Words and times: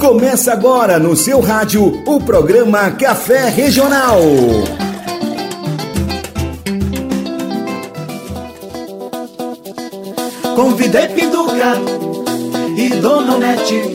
Começa 0.00 0.54
agora 0.54 0.98
no 0.98 1.14
seu 1.14 1.40
rádio 1.40 2.02
o 2.06 2.18
programa 2.18 2.90
Café 2.92 3.50
Regional. 3.50 4.18
Convidei 10.56 11.06
Pinduca 11.08 11.76
e 12.78 12.88
Dona 12.94 13.36
Nete 13.36 13.92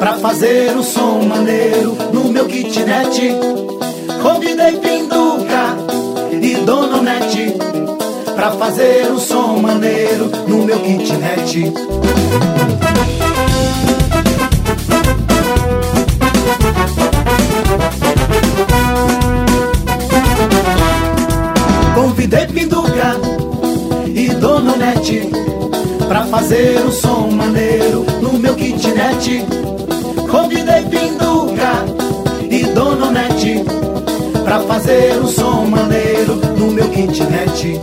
pra 0.00 0.14
fazer 0.14 0.76
um 0.76 0.82
som 0.82 1.22
maneiro 1.22 1.96
no 2.12 2.24
meu 2.24 2.46
kitnet. 2.46 3.32
Convidei 4.20 4.78
Pinduca 4.78 5.76
e 6.42 6.56
Dona 6.56 7.02
Nete 7.02 7.54
pra 8.34 8.50
fazer 8.50 9.08
um 9.12 9.18
som 9.20 9.60
maneiro 9.60 10.28
no 10.48 10.64
meu 10.64 10.80
kitnet. 10.80 11.72
Convidei 22.30 22.46
Pinduca 22.46 23.16
e 24.14 24.28
Dona 24.36 24.76
Nete 24.76 25.28
pra 26.06 26.24
fazer 26.26 26.78
um 26.78 26.92
som 26.92 27.28
maneiro 27.32 28.06
no 28.22 28.38
meu 28.38 28.54
kitnet. 28.54 29.44
Convidei 30.30 30.84
Pinduca 30.84 31.84
e 32.48 32.62
Dona 32.66 33.10
Nete 33.10 33.64
pra 34.44 34.60
fazer 34.60 35.20
um 35.20 35.26
som 35.26 35.66
maneiro 35.66 36.36
no 36.56 36.70
meu 36.70 36.88
kitnet. 36.90 37.80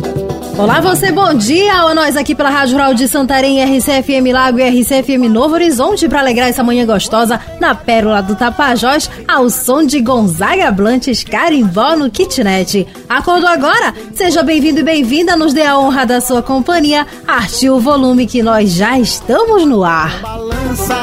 Olá, 0.58 0.82
você, 0.82 1.12
bom 1.12 1.36
dia! 1.36 1.86
Olha 1.86 1.94
nós 1.94 2.18
aqui 2.18 2.34
pela 2.34 2.50
Rádio 2.50 2.74
Rural 2.74 2.96
de 2.96 3.08
Santarém, 3.08 3.64
RCFM 3.64 4.34
Lago 4.34 4.58
e 4.58 4.64
RCFM 4.68 5.30
Novo 5.30 5.54
Horizonte 5.54 6.10
para 6.10 6.20
alegrar 6.20 6.50
essa 6.50 6.64
manhã 6.64 6.84
gostosa 6.84 7.40
na 7.60 7.76
Pérola 7.76 8.24
do 8.24 8.36
Tapajós, 8.36 9.08
ao 9.28 9.52
som 9.52 9.86
de 9.86 10.02
Gonzaga 10.02 10.72
Blantes 10.72 11.24
Carimbó 11.24 11.96
no 11.96 12.10
Kitnet. 12.10 12.88
Acordou 13.08 13.48
agora? 13.48 13.94
Seja 14.16 14.42
bem-vindo 14.42 14.80
e 14.80 14.84
bem-vinda, 14.84 15.38
nos 15.38 15.54
dê 15.54 15.62
a 15.62 15.78
honra 15.78 16.08
da 16.08 16.20
sua 16.20 16.42
companhia. 16.42 17.06
Arte 17.28 17.70
o 17.70 17.80
volume 17.80 18.26
que 18.26 18.42
nós 18.42 18.72
já 18.72 18.98
estamos 18.98 19.64
no 19.64 19.84
ar. 19.84 20.22
Balança, 20.22 21.00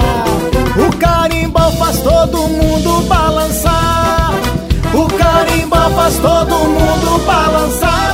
o 0.76 0.96
carimbó 0.98 1.70
faz 1.78 2.00
todo 2.00 2.48
mundo 2.48 3.02
balançar. 3.02 4.32
O 4.92 5.06
carimbó 5.16 5.90
faz 5.90 6.18
todo 6.18 6.56
mundo 6.56 7.24
balançar. 7.24 8.04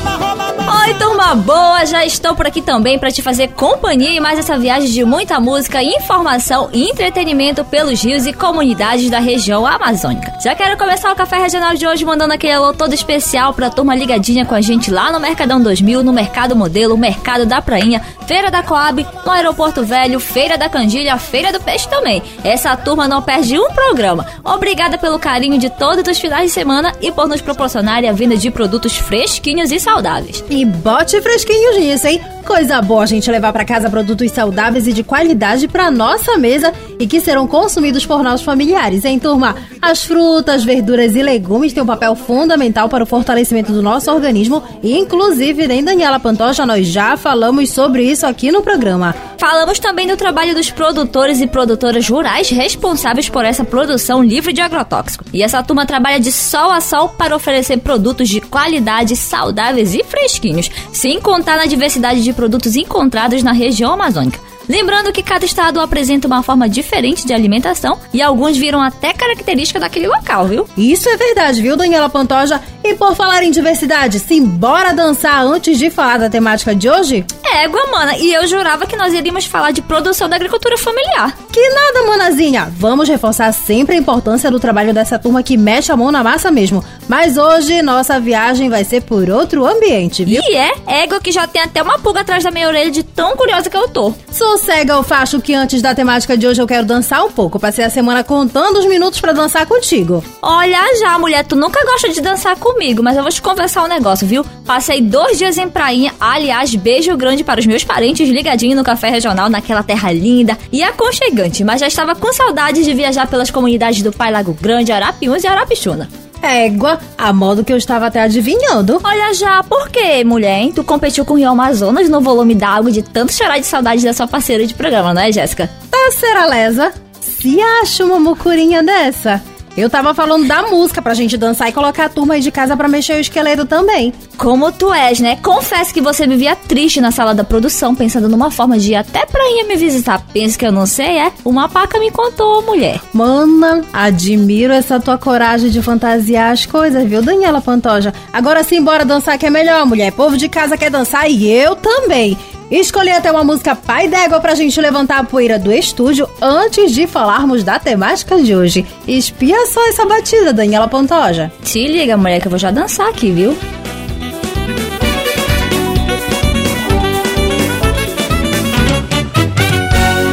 Boa! 1.35 1.87
Já 1.87 2.05
estou 2.05 2.35
por 2.35 2.47
aqui 2.47 2.61
também 2.61 2.99
para 2.99 3.11
te 3.11 3.23
fazer 3.23 3.49
companhia 3.49 4.11
e 4.11 4.21
mais 4.21 4.39
essa 4.39 4.59
viagem 4.59 4.91
de 4.91 5.05
muita 5.05 5.39
música, 5.39 5.83
informação 5.83 6.69
e 6.73 6.91
entretenimento 6.91 7.65
pelos 7.65 8.03
rios 8.03 8.27
e 8.27 8.33
comunidades 8.33 9.09
da 9.09 9.21
região 9.21 9.65
amazônica. 9.65 10.33
Já 10.43 10.57
quero 10.57 10.77
começar 10.77 11.13
o 11.13 11.15
Café 11.15 11.39
Regional 11.39 11.75
de 11.75 11.87
hoje 11.87 12.05
mandando 12.05 12.35
aquele 12.35 12.53
alô 12.53 12.73
todo 12.73 12.93
especial 12.93 13.55
para 13.55 13.69
a 13.69 13.71
turma 13.71 13.95
ligadinha 13.95 14.45
com 14.45 14.55
a 14.55 14.61
gente 14.61 14.91
lá 14.91 15.13
no 15.13 15.21
Mercadão 15.21 15.61
2000, 15.61 16.03
no 16.03 16.13
Mercado 16.13 16.57
Modelo, 16.57 16.99
Mercado 16.99 17.47
da 17.47 17.63
Prainha, 17.63 18.03
Feira 18.27 18.51
da 18.51 18.63
Coab, 18.63 19.07
no 19.25 19.33
Aeroporto 19.33 19.85
Velho, 19.85 20.19
Feira 20.19 20.59
da 20.59 20.69
Candilha, 20.69 21.17
Feira 21.17 21.53
do 21.53 21.61
Peixe 21.61 21.89
também. 21.89 22.23
Essa 22.43 22.77
turma 22.77 23.07
não 23.07 23.23
perde 23.23 23.59
um 23.59 23.71
programa. 23.71 24.27
Obrigada 24.45 24.99
pelo 24.99 25.19
carinho 25.19 25.59
de 25.59 25.71
todos 25.71 26.07
os 26.07 26.19
finais 26.19 26.47
de 26.47 26.51
semana 26.51 26.93
e 27.01 27.13
por 27.13 27.29
nos 27.29 27.41
proporcionarem 27.41 28.11
a 28.11 28.13
venda 28.13 28.37
de 28.37 28.51
produtos 28.51 28.97
fresquinhos 28.97 29.71
e 29.71 29.79
saudáveis. 29.79 30.45
E 30.51 30.65
bote 30.65 31.20
fresquinhos 31.21 31.77
nisso, 31.79 32.07
hein? 32.07 32.21
Coisa 32.51 32.83
boa 32.83 33.05
a 33.05 33.07
gente 33.07 33.31
levar 33.31 33.53
para 33.53 33.65
casa 33.65 33.89
produtos 33.89 34.33
saudáveis 34.33 34.89
e 34.89 34.93
de 34.93 35.05
qualidade 35.05 35.69
para 35.69 35.89
nossa 35.89 36.37
mesa 36.37 36.75
e 36.99 37.07
que 37.07 37.21
serão 37.21 37.47
consumidos 37.47 38.05
por 38.05 38.25
nossos 38.25 38.43
familiares, 38.45 39.05
hein, 39.05 39.21
turma? 39.21 39.55
As 39.81 40.05
frutas, 40.05 40.65
verduras 40.65 41.15
e 41.15 41.23
legumes 41.23 41.73
têm 41.73 41.81
um 41.81 41.87
papel 41.87 42.17
fundamental 42.17 42.89
para 42.89 43.05
o 43.05 43.07
fortalecimento 43.07 43.73
do 43.73 43.81
nosso 43.81 44.11
organismo 44.11 44.65
e, 44.83 44.99
inclusive, 44.99 45.69
nem 45.69 45.85
Daniela 45.85 46.19
Pantoja, 46.19 46.67
nós 46.67 46.89
já 46.89 47.17
falamos 47.17 47.71
sobre 47.71 48.03
isso 48.03 48.27
aqui 48.27 48.51
no 48.51 48.63
programa. 48.63 49.15
Falamos 49.39 49.79
também 49.79 50.07
do 50.07 50.19
trabalho 50.19 50.55
dos 50.55 50.71
produtores 50.71 51.41
e 51.41 51.47
produtoras 51.47 52.07
rurais 52.07 52.51
responsáveis 52.51 53.31
por 53.31 53.43
essa 53.43 53.65
produção 53.65 54.23
livre 54.23 54.53
de 54.53 54.61
agrotóxico. 54.61 55.25
E 55.33 55.43
essa 55.43 55.63
turma 55.63 55.87
trabalha 55.87 56.21
de 56.21 56.31
sol 56.31 56.71
a 56.71 56.79
sol 56.83 57.09
para 57.09 57.35
oferecer 57.35 57.79
produtos 57.79 58.29
de 58.29 58.43
qualidade, 58.43 59.17
saudáveis 59.17 59.95
e 59.95 60.05
fresquinhos, 60.05 60.71
sem 60.93 61.19
contar 61.19 61.57
na 61.57 61.65
diversidade 61.65 62.23
de 62.23 62.35
produtos 62.41 62.75
encontrados 62.75 63.43
na 63.43 63.53
região 63.53 63.93
amazônica. 63.93 64.41
Lembrando 64.71 65.13
que 65.13 65.21
cada 65.21 65.45
estado 65.45 65.81
apresenta 65.81 66.29
uma 66.29 66.45
forma 66.45 66.69
diferente 66.69 67.27
de 67.27 67.33
alimentação 67.33 67.99
e 68.15 68.23
alguns 68.23 68.57
viram 68.57 68.81
até 68.81 69.13
característica 69.13 69.81
daquele 69.81 70.07
local, 70.07 70.47
viu? 70.47 70.65
Isso 70.79 71.09
é 71.09 71.17
verdade, 71.17 71.61
viu, 71.61 71.77
Daniela 71.77 72.09
Pantoja? 72.09 72.63
E 72.85 72.95
por 72.95 73.17
falar 73.17 73.43
em 73.43 73.51
diversidade, 73.51 74.21
simbora 74.21 74.95
dançar 74.95 75.45
antes 75.45 75.77
de 75.77 75.91
falar 75.91 76.19
da 76.19 76.31
temática 76.31 76.73
de 76.73 76.89
hoje? 76.89 77.27
Égua, 77.45 77.85
mana, 77.91 78.17
e 78.17 78.33
eu 78.33 78.47
jurava 78.47 78.87
que 78.87 78.97
nós 78.97 79.13
iríamos 79.13 79.45
falar 79.45 79.73
de 79.73 79.83
produção 79.83 80.29
da 80.29 80.37
agricultura 80.37 80.79
familiar. 80.79 81.37
Que 81.53 81.69
nada, 81.71 82.07
manazinha! 82.07 82.73
Vamos 82.79 83.09
reforçar 83.09 83.53
sempre 83.53 83.97
a 83.97 83.99
importância 83.99 84.53
do 84.53 84.61
trabalho 84.61 84.95
dessa 84.95 85.19
turma 85.19 85.43
que 85.43 85.57
mexe 85.57 85.91
a 85.91 85.97
mão 85.97 86.13
na 86.13 86.23
massa 86.23 86.49
mesmo. 86.49 86.83
Mas 87.09 87.37
hoje 87.37 87.83
nossa 87.83 88.21
viagem 88.21 88.71
vai 88.71 88.85
ser 88.85 89.03
por 89.03 89.29
outro 89.29 89.67
ambiente, 89.67 90.25
viu? 90.25 90.41
E 90.49 90.55
é, 90.55 90.73
égua 90.87 91.21
que 91.21 91.33
já 91.33 91.49
tem 91.49 91.61
até 91.61 91.83
uma 91.83 91.99
pulga 91.99 92.21
atrás 92.21 92.45
da 92.45 92.53
minha 92.53 92.69
orelha 92.69 92.91
de 92.91 93.03
tão 93.03 93.37
curiosa 93.37 93.69
que 93.69 93.77
eu 93.77 93.89
tô. 93.89 94.15
Sossega 94.61 94.99
o 94.99 95.03
facho 95.03 95.41
que 95.41 95.55
antes 95.55 95.81
da 95.81 95.95
temática 95.95 96.37
de 96.37 96.47
hoje 96.47 96.61
eu 96.61 96.67
quero 96.67 96.85
dançar 96.85 97.25
um 97.25 97.33
pouco. 97.33 97.59
Passei 97.59 97.83
a 97.83 97.89
semana 97.89 98.23
contando 98.23 98.79
os 98.79 98.85
minutos 98.85 99.19
pra 99.19 99.33
dançar 99.33 99.65
contigo. 99.65 100.23
Olha 100.43 100.99
já, 100.99 101.19
mulher, 101.19 101.47
tu 101.47 101.57
nunca 101.57 101.83
gosta 101.83 102.11
de 102.11 102.21
dançar 102.21 102.57
comigo, 102.57 103.03
mas 103.03 103.17
eu 103.17 103.23
vou 103.23 103.33
te 103.33 103.41
conversar 103.41 103.83
um 103.85 103.89
negócio, 103.89 104.27
viu? 104.27 104.45
Passei 104.67 105.01
dois 105.01 105.39
dias 105.39 105.57
em 105.57 105.67
prainha, 105.67 106.13
aliás, 106.21 106.75
beijo 106.75 107.17
grande 107.17 107.43
para 107.43 107.59
os 107.59 107.65
meus 107.65 107.85
parentes 107.85 108.29
ligadinho 108.29 108.77
no 108.77 108.85
café 108.85 109.09
regional 109.09 109.49
naquela 109.49 109.83
terra 109.83 110.13
linda 110.13 110.59
e 110.71 110.83
aconchegante, 110.83 111.65
mas 111.65 111.81
já 111.81 111.89
estava 111.89 112.15
com 112.15 112.31
saudade 112.31 112.85
de 112.85 112.93
viajar 112.93 113.27
pelas 113.29 113.51
comunidades 113.51 114.03
do 114.03 114.13
Pai 114.13 114.31
Lago 114.31 114.53
Grande, 114.61 114.93
Arapiuns 114.93 115.43
e 115.43 115.47
Arapixuna. 115.47 116.07
Égua, 116.43 116.99
a 117.19 117.33
modo 117.33 117.65
que 117.65 117.73
eu 117.73 117.77
estava 117.77 118.07
até 118.07 118.23
adivinhando. 118.23 119.01
Olha 119.03 119.35
já, 119.35 119.63
por 119.63 119.89
quê, 119.91 120.25
mulher? 120.25 120.59
Hein? 120.59 120.73
Tu 120.75 120.83
competiu 120.83 121.25
com 121.25 121.35
o 121.35 121.37
Rio 121.37 121.51
Amazonas 121.51 122.09
no 122.09 122.21
volume 122.21 122.55
d'água 122.55 122.91
de 122.91 123.03
tanto 123.03 123.33
chorar 123.33 123.59
de 123.59 123.67
saudade 123.67 124.05
da 124.05 124.13
sua 124.13 124.27
parceira 124.27 124.67
de 124.67 124.75
programa, 124.75 125.13
não 125.13 125.23
é, 125.23 125.31
Jéssica? 125.31 125.71
Tá, 125.91 126.11
Seralesa? 126.13 126.93
Se 127.21 127.61
acha 127.61 128.05
uma 128.05 128.19
mucurinha 128.19 128.83
dessa? 128.83 129.43
Eu 129.77 129.89
tava 129.89 130.13
falando 130.13 130.47
da 130.47 130.63
música 130.63 131.01
pra 131.01 131.15
gente 131.15 131.37
dançar 131.37 131.69
e 131.69 131.73
colocar 131.73 132.07
a 132.07 132.09
turma 132.09 132.35
aí 132.35 132.41
de 132.41 132.51
casa 132.51 132.77
pra 132.77 132.89
mexer 132.89 133.15
o 133.15 133.21
esqueleto 133.21 133.65
também. 133.65 134.13
Como 134.37 134.73
tu 134.73 134.93
és, 134.93 135.21
né? 135.21 135.37
Confesso 135.37 135.95
que 135.95 136.01
você 136.01 136.27
vivia 136.27 136.57
triste 136.57 137.01
na 137.01 137.11
sala 137.11 137.35
da 137.35 137.45
produção, 137.45 137.95
pensando 137.95 138.29
numa 138.29 138.51
forma 138.51 138.79
de 138.79 138.93
ir 138.93 138.97
até 138.97 139.25
prainha 139.27 139.65
me 139.65 139.77
visitar. 139.77 140.25
Pensa 140.33 140.59
que 140.59 140.67
eu 140.67 140.73
não 140.73 140.87
sei, 140.87 141.19
é? 141.19 141.33
Uma 141.45 141.69
paca 141.69 141.99
me 141.99 142.11
contou, 142.11 142.63
mulher. 142.63 143.01
Mana, 143.13 143.83
admiro 143.93 144.73
essa 144.73 144.99
tua 144.99 145.17
coragem 145.17 145.71
de 145.71 145.81
fantasiar 145.81 146.53
as 146.53 146.67
coisas, 146.67 147.05
viu, 147.09 147.23
Daniela 147.23 147.61
Pantoja? 147.61 148.13
Agora 148.33 148.65
sim, 148.65 148.83
bora 148.83 149.05
dançar 149.05 149.39
que 149.39 149.47
é 149.47 149.51
melhor, 149.51 149.87
mulher. 149.87 150.13
Povo 150.13 150.37
de 150.37 150.49
casa 150.49 150.77
quer 150.77 150.91
dançar 150.91 151.31
e 151.31 151.49
eu 151.49 151.77
também. 151.77 152.37
Escolhi 152.71 153.11
até 153.11 153.33
uma 153.33 153.43
música 153.43 153.75
pai 153.75 154.07
d'égua 154.07 154.39
pra 154.39 154.55
gente 154.55 154.81
levantar 154.81 155.19
a 155.19 155.25
poeira 155.25 155.59
do 155.59 155.73
estúdio 155.73 156.29
antes 156.41 156.93
de 156.93 157.05
falarmos 157.05 157.65
da 157.65 157.81
temática 157.81 158.41
de 158.41 158.55
hoje. 158.55 158.87
Espia 159.09 159.67
só 159.67 159.89
essa 159.89 160.07
batida, 160.07 160.53
Daniela 160.53 160.87
Pantoja. 160.87 161.51
Se 161.65 161.85
liga, 161.89 162.17
mulher, 162.17 162.41
que 162.41 162.47
eu 162.47 162.51
vou 162.51 162.61
já 162.61 162.71
dançar 162.71 163.09
aqui, 163.09 163.33
viu? 163.33 163.59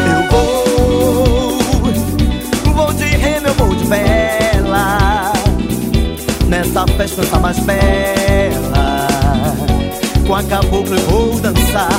Eu 0.05 0.29
vou, 0.29 1.59
vou 2.75 2.93
de 2.93 3.05
remo, 3.05 3.47
eu 3.47 3.53
vou 3.55 3.73
de 3.73 3.85
vela 3.85 5.33
Nessa 6.47 6.85
festa 6.85 7.25
tá 7.25 7.39
mais 7.39 7.57
bela 7.59 9.07
Com 10.27 10.35
a 10.35 10.43
cabocla 10.43 10.95
eu 10.95 11.01
vou 11.01 11.39
dançar 11.39 11.89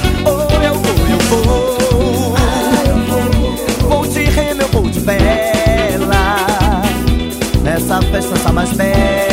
festa 8.21 8.37
tá 8.41 8.53
mais 8.53 8.73
bela 8.73 9.28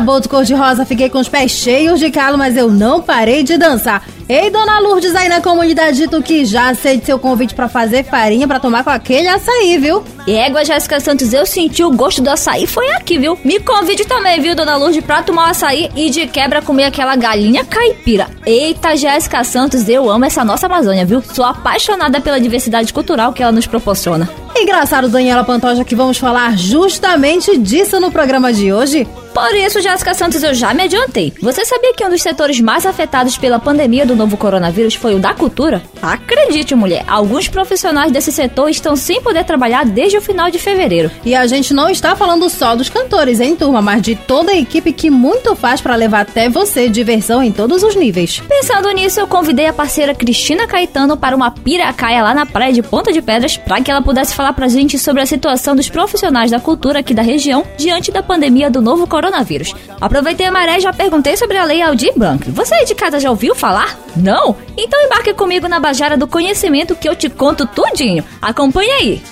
boto 0.00 0.28
cor-de-rosa, 0.28 0.84
fiquei 0.84 1.08
com 1.08 1.18
os 1.18 1.28
pés 1.28 1.50
cheios 1.50 1.98
de 1.98 2.10
calo, 2.10 2.36
mas 2.38 2.56
eu 2.56 2.70
não 2.70 3.02
parei 3.02 3.42
de 3.42 3.56
dançar. 3.56 4.02
Ei, 4.28 4.50
dona 4.50 4.80
Lourdes 4.80 5.14
aí 5.14 5.28
na 5.28 5.40
comunidade 5.40 5.98
dito 5.98 6.20
que 6.20 6.44
já 6.44 6.70
aceite 6.70 7.06
seu 7.06 7.16
convite 7.16 7.54
para 7.54 7.68
fazer 7.68 8.04
farinha 8.04 8.48
para 8.48 8.58
tomar 8.58 8.82
com 8.82 8.90
aquele 8.90 9.28
açaí, 9.28 9.78
viu? 9.78 10.02
E 10.26 10.32
égua 10.32 10.64
Jéssica 10.64 10.98
Santos, 10.98 11.32
eu 11.32 11.46
senti 11.46 11.84
o 11.84 11.92
gosto 11.92 12.20
do 12.20 12.28
açaí 12.28 12.66
foi 12.66 12.90
aqui, 12.94 13.18
viu? 13.18 13.38
Me 13.44 13.60
convide 13.60 14.04
também, 14.04 14.40
viu, 14.40 14.56
dona 14.56 14.76
Lourdes, 14.76 15.04
pra 15.04 15.22
tomar 15.22 15.46
o 15.46 15.50
açaí 15.50 15.88
e 15.94 16.10
de 16.10 16.26
quebra 16.26 16.60
comer 16.60 16.84
aquela 16.84 17.14
galinha 17.14 17.64
caipira. 17.64 18.26
Eita, 18.44 18.96
Jéssica 18.96 19.44
Santos, 19.44 19.88
eu 19.88 20.10
amo 20.10 20.24
essa 20.24 20.44
nossa 20.44 20.66
Amazônia, 20.66 21.06
viu? 21.06 21.22
Sou 21.22 21.44
apaixonada 21.44 22.20
pela 22.20 22.40
diversidade 22.40 22.92
cultural 22.92 23.32
que 23.32 23.44
ela 23.44 23.52
nos 23.52 23.68
proporciona. 23.68 24.28
Engraçado, 24.56 25.08
Daniela 25.08 25.44
Pantoja, 25.44 25.84
que 25.84 25.94
vamos 25.94 26.18
falar 26.18 26.56
justamente 26.56 27.56
disso 27.58 28.00
no 28.00 28.10
programa 28.10 28.52
de 28.52 28.72
hoje. 28.72 29.06
Por 29.36 29.54
isso, 29.54 29.82
Jéssica 29.82 30.14
Santos, 30.14 30.42
eu 30.42 30.54
já 30.54 30.72
me 30.72 30.84
adiantei. 30.84 31.30
Você 31.42 31.62
sabia 31.62 31.92
que 31.92 32.02
um 32.02 32.08
dos 32.08 32.22
setores 32.22 32.58
mais 32.58 32.86
afetados 32.86 33.36
pela 33.36 33.58
pandemia 33.58 34.06
do 34.06 34.16
novo 34.16 34.34
coronavírus 34.34 34.94
foi 34.94 35.14
o 35.14 35.18
da 35.18 35.34
cultura? 35.34 35.82
Acredite, 36.00 36.74
mulher, 36.74 37.04
alguns 37.06 37.46
profissionais 37.46 38.10
desse 38.10 38.32
setor 38.32 38.70
estão 38.70 38.96
sem 38.96 39.20
poder 39.20 39.44
trabalhar 39.44 39.84
desde 39.84 40.16
o 40.16 40.22
final 40.22 40.50
de 40.50 40.58
fevereiro. 40.58 41.10
E 41.22 41.34
a 41.34 41.46
gente 41.46 41.74
não 41.74 41.90
está 41.90 42.16
falando 42.16 42.48
só 42.48 42.74
dos 42.74 42.88
cantores, 42.88 43.38
hein, 43.38 43.54
turma, 43.54 43.82
mas 43.82 44.00
de 44.00 44.14
toda 44.14 44.52
a 44.52 44.56
equipe 44.56 44.90
que 44.90 45.10
muito 45.10 45.54
faz 45.54 45.82
para 45.82 45.96
levar 45.96 46.20
até 46.20 46.48
você 46.48 46.88
diversão 46.88 47.42
em 47.42 47.52
todos 47.52 47.82
os 47.82 47.94
níveis. 47.94 48.42
Pensando 48.48 48.90
nisso, 48.92 49.20
eu 49.20 49.26
convidei 49.26 49.66
a 49.66 49.72
parceira 49.72 50.14
Cristina 50.14 50.66
Caetano 50.66 51.14
para 51.14 51.36
uma 51.36 51.50
piracaia 51.50 52.22
lá 52.22 52.32
na 52.32 52.46
praia 52.46 52.72
de 52.72 52.82
Ponta 52.82 53.12
de 53.12 53.20
Pedras 53.20 53.58
para 53.58 53.82
que 53.82 53.90
ela 53.90 54.00
pudesse 54.00 54.34
falar 54.34 54.54
pra 54.54 54.66
gente 54.66 54.98
sobre 54.98 55.20
a 55.20 55.26
situação 55.26 55.76
dos 55.76 55.90
profissionais 55.90 56.50
da 56.50 56.58
cultura 56.58 57.00
aqui 57.00 57.12
da 57.12 57.20
região 57.20 57.66
diante 57.76 58.10
da 58.10 58.22
pandemia 58.22 58.70
do 58.70 58.80
novo 58.80 59.06
coronavírus 59.06 59.25
coronavírus. 59.26 59.74
Aproveitei 60.00 60.46
a 60.46 60.52
maré 60.52 60.78
e 60.78 60.80
já 60.80 60.92
perguntei 60.92 61.36
sobre 61.36 61.58
a 61.58 61.64
lei 61.64 61.82
Aldir 61.82 62.12
Blanc. 62.16 62.48
Você 62.50 62.74
aí 62.74 62.84
de 62.84 62.94
casa 62.94 63.18
já 63.18 63.30
ouviu 63.30 63.54
falar? 63.54 63.98
Não? 64.16 64.56
Então 64.76 65.02
embarque 65.02 65.34
comigo 65.34 65.68
na 65.68 65.80
Bajara 65.80 66.16
do 66.16 66.26
Conhecimento 66.26 66.94
que 66.94 67.08
eu 67.08 67.16
te 67.16 67.28
conto 67.28 67.66
tudinho. 67.66 68.24
Acompanhe 68.40 68.90
aí. 68.92 69.22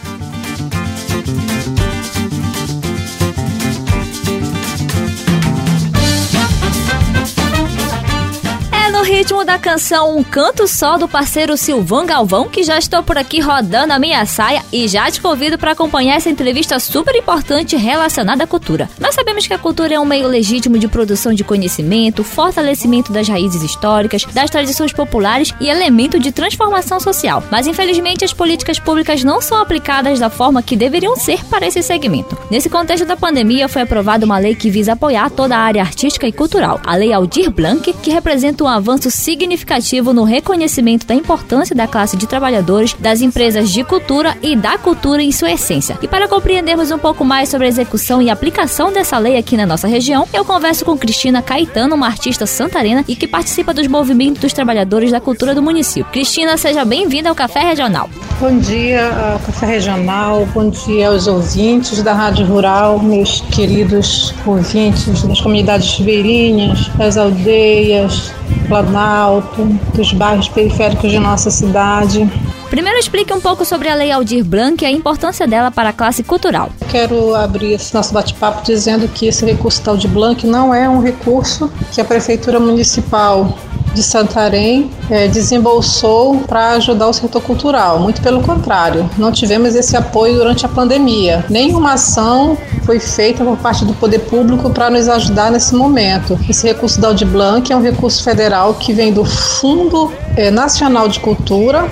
Ritmo 9.16 9.44
da 9.44 9.56
canção 9.56 10.18
Um 10.18 10.24
Canto 10.24 10.66
Só 10.66 10.98
do 10.98 11.06
parceiro 11.06 11.56
Silvão 11.56 12.04
Galvão, 12.04 12.48
que 12.48 12.64
já 12.64 12.76
estou 12.76 13.00
por 13.00 13.16
aqui 13.16 13.38
rodando 13.38 13.92
a 13.92 13.98
minha 13.98 14.26
saia 14.26 14.60
e 14.72 14.88
já 14.88 15.08
te 15.08 15.20
convido 15.20 15.56
para 15.56 15.70
acompanhar 15.70 16.16
essa 16.16 16.28
entrevista 16.28 16.80
super 16.80 17.14
importante 17.14 17.76
relacionada 17.76 18.42
à 18.42 18.46
cultura. 18.46 18.90
Nós 18.98 19.14
sabemos 19.14 19.46
que 19.46 19.54
a 19.54 19.58
cultura 19.58 19.94
é 19.94 20.00
um 20.00 20.04
meio 20.04 20.26
legítimo 20.26 20.76
de 20.80 20.88
produção 20.88 21.32
de 21.32 21.44
conhecimento, 21.44 22.24
fortalecimento 22.24 23.12
das 23.12 23.28
raízes 23.28 23.62
históricas, 23.62 24.24
das 24.24 24.50
tradições 24.50 24.92
populares 24.92 25.54
e 25.60 25.68
elemento 25.68 26.18
de 26.18 26.32
transformação 26.32 26.98
social. 26.98 27.40
Mas 27.52 27.68
infelizmente 27.68 28.24
as 28.24 28.32
políticas 28.32 28.80
públicas 28.80 29.22
não 29.22 29.40
são 29.40 29.58
aplicadas 29.58 30.18
da 30.18 30.28
forma 30.28 30.60
que 30.60 30.74
deveriam 30.74 31.14
ser 31.14 31.44
para 31.44 31.68
esse 31.68 31.84
segmento. 31.84 32.36
Nesse 32.50 32.68
contexto 32.68 33.06
da 33.06 33.16
pandemia 33.16 33.68
foi 33.68 33.82
aprovada 33.82 34.26
uma 34.26 34.38
lei 34.38 34.56
que 34.56 34.70
visa 34.70 34.94
apoiar 34.94 35.30
toda 35.30 35.56
a 35.56 35.60
área 35.60 35.82
artística 35.82 36.26
e 36.26 36.32
cultural, 36.32 36.80
a 36.84 36.96
Lei 36.96 37.12
Aldir 37.12 37.48
Blanc, 37.48 37.92
que 37.92 38.10
representa 38.10 38.64
um 38.64 38.68
avanço 38.68 39.03
avanço 39.04 39.10
significativo 39.10 40.12
no 40.12 40.24
reconhecimento 40.24 41.06
da 41.06 41.14
importância 41.14 41.74
da 41.74 41.86
classe 41.86 42.16
de 42.16 42.26
trabalhadores, 42.26 42.94
das 42.94 43.20
empresas 43.20 43.70
de 43.70 43.84
cultura 43.84 44.36
e 44.42 44.56
da 44.56 44.78
cultura 44.78 45.22
em 45.22 45.32
sua 45.32 45.52
essência. 45.52 45.98
E 46.02 46.08
para 46.08 46.28
compreendermos 46.28 46.90
um 46.90 46.98
pouco 46.98 47.24
mais 47.24 47.48
sobre 47.48 47.66
a 47.66 47.68
execução 47.68 48.22
e 48.22 48.30
aplicação 48.30 48.92
dessa 48.92 49.18
lei 49.18 49.36
aqui 49.36 49.56
na 49.56 49.66
nossa 49.66 49.86
região, 49.86 50.26
eu 50.32 50.44
converso 50.44 50.84
com 50.84 50.96
Cristina 50.96 51.42
Caetano, 51.42 51.94
uma 51.94 52.06
artista 52.06 52.46
santarena 52.46 53.04
e 53.06 53.16
que 53.16 53.28
participa 53.28 53.74
dos 53.74 53.86
movimentos 53.86 54.40
dos 54.40 54.52
trabalhadores 54.52 55.10
da 55.10 55.20
cultura 55.20 55.54
do 55.54 55.62
município. 55.62 56.10
Cristina, 56.12 56.56
seja 56.56 56.84
bem-vinda 56.84 57.28
ao 57.28 57.34
Café 57.34 57.60
Regional. 57.60 58.08
Bom 58.40 58.58
dia 58.58 59.32
ao 59.32 59.38
Café 59.38 59.66
Regional, 59.66 60.44
bom 60.52 60.68
dia 60.68 61.08
aos 61.08 61.28
ouvintes 61.28 62.02
da 62.02 62.12
Rádio 62.12 62.44
Rural, 62.44 62.98
meus 62.98 63.40
queridos 63.40 64.34
ouvintes 64.44 65.22
das 65.22 65.40
comunidades 65.40 65.98
ribeirinhas, 65.98 66.88
das 66.98 67.16
aldeias, 67.16 68.32
Planalto, 68.66 69.64
dos 69.94 70.12
bairros 70.12 70.48
periféricos 70.48 71.10
de 71.10 71.18
nossa 71.18 71.50
cidade. 71.50 72.28
Primeiro 72.68 72.98
explique 72.98 73.32
um 73.32 73.40
pouco 73.40 73.64
sobre 73.64 73.88
a 73.88 73.94
Lei 73.94 74.10
Aldir 74.10 74.44
Blanc 74.44 74.82
e 74.82 74.86
a 74.86 74.90
importância 74.90 75.46
dela 75.46 75.70
para 75.70 75.90
a 75.90 75.92
classe 75.92 76.24
cultural. 76.24 76.70
Quero 76.90 77.34
abrir 77.36 77.74
esse 77.74 77.94
nosso 77.94 78.12
bate-papo 78.12 78.64
dizendo 78.64 79.06
que 79.06 79.26
esse 79.26 79.44
recurso 79.46 79.80
da 79.84 79.92
Aldir 79.92 80.10
Blanc 80.10 80.44
não 80.44 80.74
é 80.74 80.88
um 80.88 81.00
recurso 81.00 81.70
que 81.92 82.00
a 82.00 82.04
Prefeitura 82.04 82.58
Municipal 82.58 83.56
de 83.94 84.02
Santarém 84.02 84.90
é, 85.08 85.28
desembolsou 85.28 86.40
para 86.40 86.70
ajudar 86.72 87.08
o 87.08 87.12
setor 87.12 87.40
cultural. 87.40 88.00
Muito 88.00 88.20
pelo 88.20 88.42
contrário, 88.42 89.08
não 89.16 89.30
tivemos 89.30 89.74
esse 89.74 89.96
apoio 89.96 90.34
durante 90.34 90.66
a 90.66 90.68
pandemia. 90.68 91.44
Nenhuma 91.48 91.94
ação 91.94 92.58
foi 92.84 92.98
feita 92.98 93.44
por 93.44 93.56
parte 93.56 93.84
do 93.84 93.94
poder 93.94 94.18
público 94.20 94.68
para 94.70 94.90
nos 94.90 95.08
ajudar 95.08 95.50
nesse 95.50 95.74
momento. 95.74 96.38
Esse 96.48 96.66
recurso 96.66 97.00
da 97.00 97.08
Audi 97.08 97.24
é 97.70 97.76
um 97.76 97.82
recurso 97.82 98.22
federal 98.22 98.74
que 98.74 98.92
vem 98.92 99.12
do 99.12 99.24
Fundo 99.24 100.12
é, 100.36 100.50
Nacional 100.50 101.08
de 101.08 101.20
Cultura, 101.20 101.88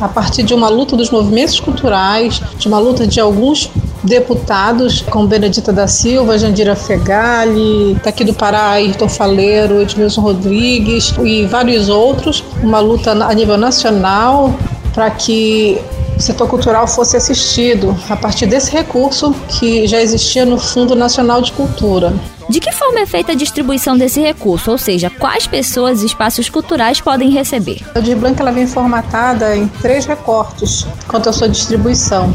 a 0.00 0.08
partir 0.08 0.42
de 0.42 0.52
uma 0.52 0.68
luta 0.68 0.96
dos 0.96 1.10
movimentos 1.10 1.60
culturais, 1.60 2.40
de 2.58 2.66
uma 2.66 2.78
luta 2.78 3.06
de 3.06 3.20
alguns 3.20 3.70
deputados, 4.04 5.02
como 5.02 5.26
Benedita 5.26 5.72
da 5.72 5.88
Silva, 5.88 6.38
Jandira 6.38 6.76
Fegali, 6.76 7.98
daqui 8.04 8.24
do 8.24 8.34
Pará, 8.34 8.70
Ayrton 8.72 9.08
Faleiro, 9.08 9.80
Edmilson 9.80 10.20
Rodrigues 10.20 11.14
e 11.24 11.46
vários 11.46 11.88
outros, 11.88 12.44
uma 12.62 12.80
luta 12.80 13.12
a 13.12 13.34
nível 13.34 13.56
nacional 13.56 14.54
para 14.92 15.10
que 15.10 15.78
o 16.16 16.20
setor 16.20 16.48
cultural 16.48 16.86
fosse 16.86 17.16
assistido 17.16 17.96
a 18.08 18.16
partir 18.16 18.46
desse 18.46 18.70
recurso 18.70 19.34
que 19.48 19.86
já 19.86 20.00
existia 20.00 20.44
no 20.44 20.58
Fundo 20.58 20.94
Nacional 20.94 21.42
de 21.42 21.50
Cultura. 21.52 22.12
De 22.48 22.60
que 22.60 22.70
forma 22.72 23.00
é 23.00 23.06
feita 23.06 23.32
a 23.32 23.34
distribuição 23.34 23.96
desse 23.96 24.20
recurso? 24.20 24.70
Ou 24.70 24.78
seja, 24.78 25.10
quais 25.10 25.46
pessoas 25.46 26.02
e 26.02 26.06
espaços 26.06 26.48
culturais 26.48 27.00
podem 27.00 27.30
receber? 27.30 27.80
A 27.94 27.98
Aldir 27.98 28.16
Blanc 28.16 28.38
ela 28.40 28.52
vem 28.52 28.66
formatada 28.66 29.56
em 29.56 29.66
três 29.66 30.04
recortes 30.04 30.86
quanto 31.08 31.30
à 31.30 31.32
sua 31.32 31.48
distribuição. 31.48 32.34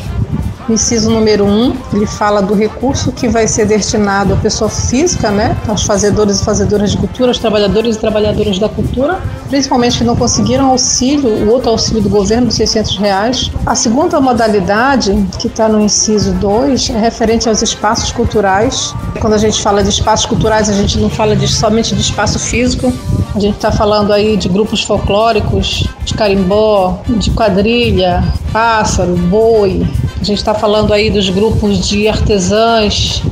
O 0.69 0.74
inciso 0.74 1.10
número 1.10 1.45
1, 1.45 1.48
um, 1.48 1.75
ele 1.94 2.06
fala 2.06 2.44
do 2.44 2.54
recurso 2.54 3.12
que 3.12 3.27
vai 3.27 3.48
ser 3.48 3.66
destinado 3.66 4.36
à 4.36 4.38
pessoa 4.38 4.69
física, 4.69 5.31
né, 5.31 5.57
aos 5.68 5.81
fazedores 5.81 6.42
e 6.42 6.45
fazedoras 6.45 6.92
de 6.92 6.98
cultura, 6.98 7.31
aos 7.31 7.39
trabalhadores 7.39 7.95
e 7.95 8.00
trabalhadoras 8.00 8.60
da 8.60 8.69
cultura, 8.69 9.19
principalmente 9.50 9.98
que 9.98 10.04
não 10.04 10.16
conseguiram 10.16 10.69
auxílio, 10.69 11.27
o 11.27 11.50
outro 11.50 11.71
auxílio 11.71 12.04
do 12.04 12.10
governo 12.10 12.45
dos 12.45 12.56
600 12.56 12.98
reais. 12.98 13.51
A 13.66 13.74
segunda 13.74 14.21
modalidade, 14.21 15.12
que 15.39 15.48
está 15.48 15.68
no 15.68 15.81
inciso 15.81 16.33
2, 16.33 16.92
é 16.92 17.00
referente 17.00 17.50
aos 17.50 17.63
espaços 17.63 18.12
culturais. 18.12 18.94
Quando 19.19 19.33
a 19.33 19.39
gente 19.39 19.60
fala 19.63 19.81
de 19.81 19.89
espaços 19.89 20.27
culturais, 20.27 20.69
a 20.69 20.74
gente 20.74 21.00
não 21.00 21.10
fala 21.10 21.36
de, 21.36 21.48
somente 21.48 21.95
de 21.95 22.01
espaço 22.01 22.38
físico, 22.38 22.94
a 23.33 23.39
gente 23.39 23.56
está 23.56 23.72
falando 23.72 24.13
aí 24.13 24.38
de 24.38 24.48
grupos 24.48 24.83
folclóricos, 24.83 25.88
de 26.05 26.13
carimbó, 26.13 27.00
de 27.08 27.32
quadrilha, 27.32 28.24
pássaro, 28.51 29.15
boi, 29.15 29.88
a 30.20 30.24
gente 30.24 30.38
está 30.38 30.54
falando 30.54 30.94
aí 30.94 31.10
dos 31.10 31.30
grupos 31.30 31.88
de 31.88 32.08
artesãs, 32.08 33.24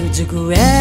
Eu 0.03 0.09
digo 0.11 0.53
égua, 0.53 0.80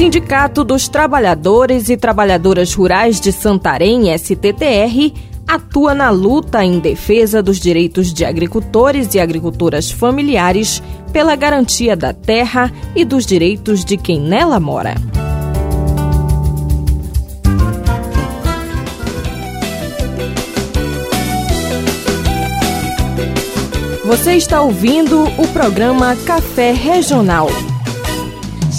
Sindicato 0.00 0.64
dos 0.64 0.88
Trabalhadores 0.88 1.90
e 1.90 1.96
Trabalhadoras 1.96 2.72
Rurais 2.72 3.20
de 3.20 3.30
Santarém, 3.30 4.16
STTR, 4.16 5.12
atua 5.46 5.94
na 5.94 6.08
luta 6.08 6.64
em 6.64 6.78
defesa 6.78 7.42
dos 7.42 7.60
direitos 7.60 8.10
de 8.10 8.24
agricultores 8.24 9.14
e 9.14 9.20
agricultoras 9.20 9.90
familiares 9.90 10.82
pela 11.12 11.36
garantia 11.36 11.94
da 11.94 12.14
terra 12.14 12.72
e 12.96 13.04
dos 13.04 13.26
direitos 13.26 13.84
de 13.84 13.98
quem 13.98 14.18
nela 14.18 14.58
mora. 14.58 14.94
Você 24.06 24.32
está 24.32 24.62
ouvindo 24.62 25.24
o 25.36 25.46
programa 25.48 26.16
Café 26.24 26.72
Regional. 26.72 27.50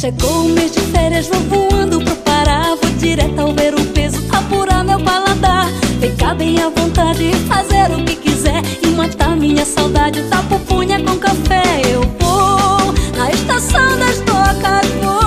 Chegou 0.01 0.45
o 0.45 0.49
mês 0.49 0.71
de 0.71 0.79
férias, 0.79 1.27
vou 1.27 1.39
voando 1.41 2.01
pro 2.01 2.15
Pará. 2.15 2.75
Vou 2.81 2.91
direto 2.97 3.37
ao 3.37 3.53
ver 3.53 3.75
o 3.75 3.85
peso, 3.93 4.17
apurar 4.35 4.83
meu 4.83 4.99
paladar. 4.99 5.67
Ficar 5.99 6.33
bem 6.33 6.59
à 6.59 6.69
vontade, 6.69 7.31
fazer 7.47 7.91
o 7.93 8.03
que 8.03 8.15
quiser 8.15 8.63
E 8.81 8.87
matar 8.87 9.35
minha 9.35 9.63
saudade. 9.63 10.23
Da 10.23 10.41
pupunha 10.41 10.99
com 11.03 11.19
café 11.19 11.83
Eu 11.87 12.01
vou. 12.19 12.91
Na 13.15 13.29
estação 13.29 13.99
das 13.99 14.17
tocas, 14.21 14.87
vou 15.03 15.20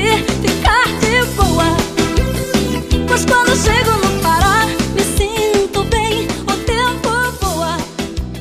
ficar 0.00 0.86
de 1.00 1.24
boa. 1.34 1.64
Mas 3.10 3.24
quando 3.24 3.56
chego 3.56 3.90
no 3.98 4.22
Pará, 4.22 4.66
me 4.94 5.02
sinto 5.02 5.84
bem, 5.84 6.26
o 6.42 6.52
tempo 6.64 7.08
voa. 7.40 7.76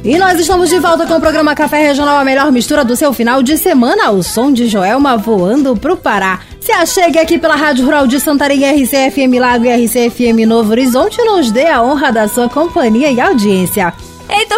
E 0.03 0.17
nós 0.17 0.39
estamos 0.39 0.70
de 0.70 0.79
volta 0.79 1.05
com 1.05 1.15
o 1.15 1.22
programa 1.22 1.53
Café 1.55 1.88
Regional, 1.88 2.17
a 2.17 2.24
melhor 2.24 2.51
mistura 2.51 2.84
do 2.84 2.96
seu 2.96 3.12
final 3.13 3.43
de 3.43 3.58
semana. 3.58 4.12
O 4.12 4.24
som 4.24 4.51
de 4.51 4.67
Joelma 4.67 5.17
voando 5.17 5.75
pro 5.75 5.98
Pará. 5.98 6.39
Se 6.60 6.72
achegue 6.72 7.17
aqui 7.20 7.38
pela 7.38 7.55
Rádio 7.55 7.84
Rural 7.84 8.05
de 8.08 8.20
Santarém, 8.20 8.63
RCFM 8.63 9.39
Lago 9.39 9.65
e 9.65 9.86
RCFM 9.86 10.46
Novo 10.46 10.72
Horizonte, 10.72 11.22
nos 11.24 11.51
dê 11.51 11.67
a 11.67 11.81
honra 11.81 12.12
da 12.12 12.27
sua 12.27 12.48
companhia 12.48 13.12
e 13.12 13.20
audiência. 13.20 13.93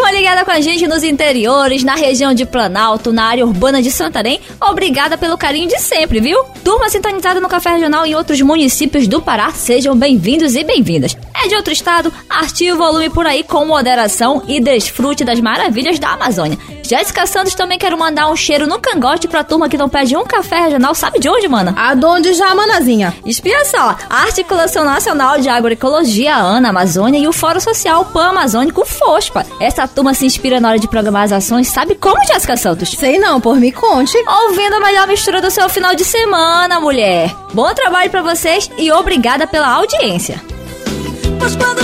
Turma 0.03 0.11
ligada 0.11 0.43
com 0.43 0.51
a 0.51 0.59
gente 0.59 0.85
nos 0.85 1.01
interiores, 1.01 1.81
na 1.81 1.95
região 1.95 2.33
de 2.33 2.45
Planalto, 2.45 3.13
na 3.13 3.23
área 3.23 3.45
urbana 3.45 3.81
de 3.81 3.89
Santarém, 3.89 4.41
obrigada 4.59 5.17
pelo 5.17 5.37
carinho 5.37 5.69
de 5.69 5.79
sempre, 5.79 6.19
viu? 6.19 6.43
Turma 6.61 6.89
sintonizada 6.89 7.39
no 7.39 7.47
Café 7.47 7.73
Regional 7.73 8.05
em 8.05 8.13
outros 8.15 8.41
municípios 8.41 9.07
do 9.07 9.21
Pará, 9.21 9.51
sejam 9.51 9.95
bem-vindos 9.95 10.55
e 10.55 10.63
bem-vindas. 10.63 11.15
É 11.41 11.47
de 11.47 11.55
outro 11.55 11.71
estado, 11.71 12.11
artie 12.29 12.71
o 12.73 12.75
volume 12.75 13.09
por 13.09 13.25
aí 13.25 13.43
com 13.43 13.65
moderação 13.65 14.43
e 14.47 14.59
desfrute 14.59 15.23
das 15.23 15.39
maravilhas 15.39 15.99
da 15.99 16.09
Amazônia. 16.09 16.57
Jéssica 16.83 17.25
Santos 17.25 17.55
também 17.55 17.79
quero 17.79 17.97
mandar 17.97 18.29
um 18.29 18.35
cheiro 18.35 18.67
no 18.67 18.79
cangote 18.79 19.27
pra 19.27 19.43
turma 19.43 19.69
que 19.69 19.77
não 19.77 19.87
pede 19.87 20.17
um 20.17 20.25
café 20.25 20.59
regional, 20.59 20.93
sabe 20.93 21.19
de 21.19 21.29
onde, 21.29 21.47
mana? 21.47 21.73
Aonde 21.77 22.33
já, 22.33 22.53
manazinha? 22.53 23.13
Espia 23.25 23.63
só, 23.65 23.95
a 24.09 24.23
Articulação 24.23 24.83
Nacional 24.83 25.39
de 25.39 25.47
Agroecologia, 25.47 26.35
ANA 26.35 26.69
Amazônia 26.69 27.19
e 27.19 27.27
o 27.27 27.33
Fórum 27.33 27.61
Social 27.61 28.05
Pan-Amazônico 28.05 28.85
FOSPA 28.85 29.45
essa 29.63 29.88
turma 29.88 30.13
se 30.13 30.25
inspira 30.25 30.60
na 30.60 30.70
hora 30.70 30.79
de 30.79 30.88
programar 30.88 31.24
as 31.24 31.32
ações. 31.32 31.67
Sabe 31.67 31.96
como, 31.96 32.24
Jéssica 32.25 32.58
Santos? 32.58 32.89
Sei 32.91 33.17
não, 33.17 33.39
por 33.39 33.58
me 33.58 33.72
conte. 33.72 34.17
Ouvindo 34.17 34.75
a 34.75 34.79
melhor 34.79 35.08
mistura 35.08 35.41
do 35.41 35.50
seu 35.50 35.70
final 35.70 35.96
de 35.96 36.03
semana, 36.03 36.79
mulher. 36.79 37.34
Bom 37.53 37.74
trabalho 37.74 38.10
para 38.10 38.22
vocês 38.22 38.70
e 38.77 38.91
obrigada 38.91 39.48
pela 39.48 39.67
audiência. 39.67 40.41
Pois 41.39 41.55
quando 41.55 41.84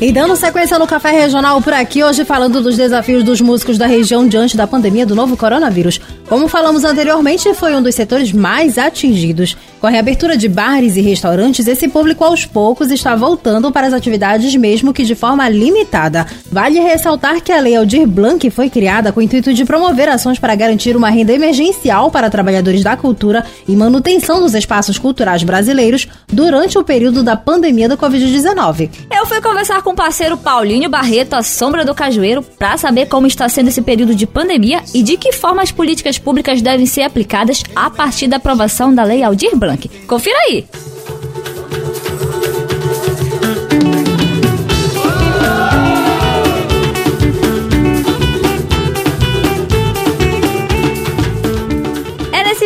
E 0.00 0.12
dando 0.12 0.36
sequência 0.36 0.78
no 0.78 0.86
Café 0.86 1.10
Regional 1.10 1.60
por 1.60 1.72
aqui, 1.72 2.04
hoje 2.04 2.24
falando 2.24 2.62
dos 2.62 2.76
desafios 2.76 3.24
dos 3.24 3.40
músicos 3.40 3.76
da 3.76 3.86
região 3.88 4.28
diante 4.28 4.56
da 4.56 4.64
pandemia 4.64 5.04
do 5.04 5.16
novo 5.16 5.36
coronavírus. 5.36 6.00
Como 6.28 6.46
falamos 6.46 6.84
anteriormente, 6.84 7.52
foi 7.52 7.74
um 7.74 7.82
dos 7.82 7.96
setores 7.96 8.32
mais 8.32 8.78
atingidos. 8.78 9.56
Com 9.80 9.86
a 9.86 9.90
reabertura 9.90 10.36
de 10.36 10.48
bares 10.48 10.96
e 10.96 11.00
restaurantes, 11.00 11.66
esse 11.66 11.88
público 11.88 12.22
aos 12.22 12.44
poucos 12.44 12.92
está 12.92 13.16
voltando 13.16 13.72
para 13.72 13.88
as 13.88 13.92
atividades, 13.92 14.54
mesmo 14.54 14.92
que 14.92 15.04
de 15.04 15.16
forma 15.16 15.48
limitada. 15.48 16.26
Vale 16.50 16.78
ressaltar 16.78 17.40
que 17.40 17.50
a 17.50 17.60
Lei 17.60 17.74
Aldir 17.74 18.06
Blanc 18.06 18.48
foi 18.50 18.70
criada 18.70 19.10
com 19.10 19.18
o 19.18 19.22
intuito 19.22 19.52
de 19.52 19.64
promover 19.64 20.08
ações 20.08 20.38
para 20.38 20.54
garantir 20.54 20.96
uma 20.96 21.10
renda 21.10 21.32
emergencial 21.32 22.10
para 22.10 22.30
trabalhadores 22.30 22.84
da 22.84 22.96
cultura 22.96 23.44
e 23.66 23.74
manutenção 23.74 24.40
dos 24.40 24.54
espaços 24.54 24.98
culturais 24.98 25.42
brasileiros 25.42 26.08
durante 26.26 26.78
o 26.78 26.84
período 26.84 27.22
da 27.22 27.36
pandemia 27.36 27.88
do 27.88 27.96
Covid-19. 27.96 28.90
Eu 29.16 29.26
fui 29.26 29.40
conversar 29.40 29.82
com 29.82 29.87
o 29.90 29.94
parceiro 29.94 30.36
Paulinho 30.36 30.90
Barreto, 30.90 31.34
a 31.34 31.42
sombra 31.42 31.84
do 31.84 31.94
cajueiro, 31.94 32.42
para 32.42 32.76
saber 32.76 33.06
como 33.06 33.26
está 33.26 33.48
sendo 33.48 33.68
esse 33.68 33.82
período 33.82 34.14
de 34.14 34.26
pandemia 34.26 34.82
e 34.94 35.02
de 35.02 35.16
que 35.16 35.32
forma 35.32 35.62
as 35.62 35.72
políticas 35.72 36.18
públicas 36.18 36.60
devem 36.60 36.86
ser 36.86 37.02
aplicadas 37.02 37.62
a 37.74 37.88
partir 37.88 38.26
da 38.26 38.36
aprovação 38.36 38.94
da 38.94 39.04
Lei 39.04 39.22
Aldir 39.22 39.56
Blanc. 39.56 39.88
Confira 40.06 40.36
aí! 40.40 40.66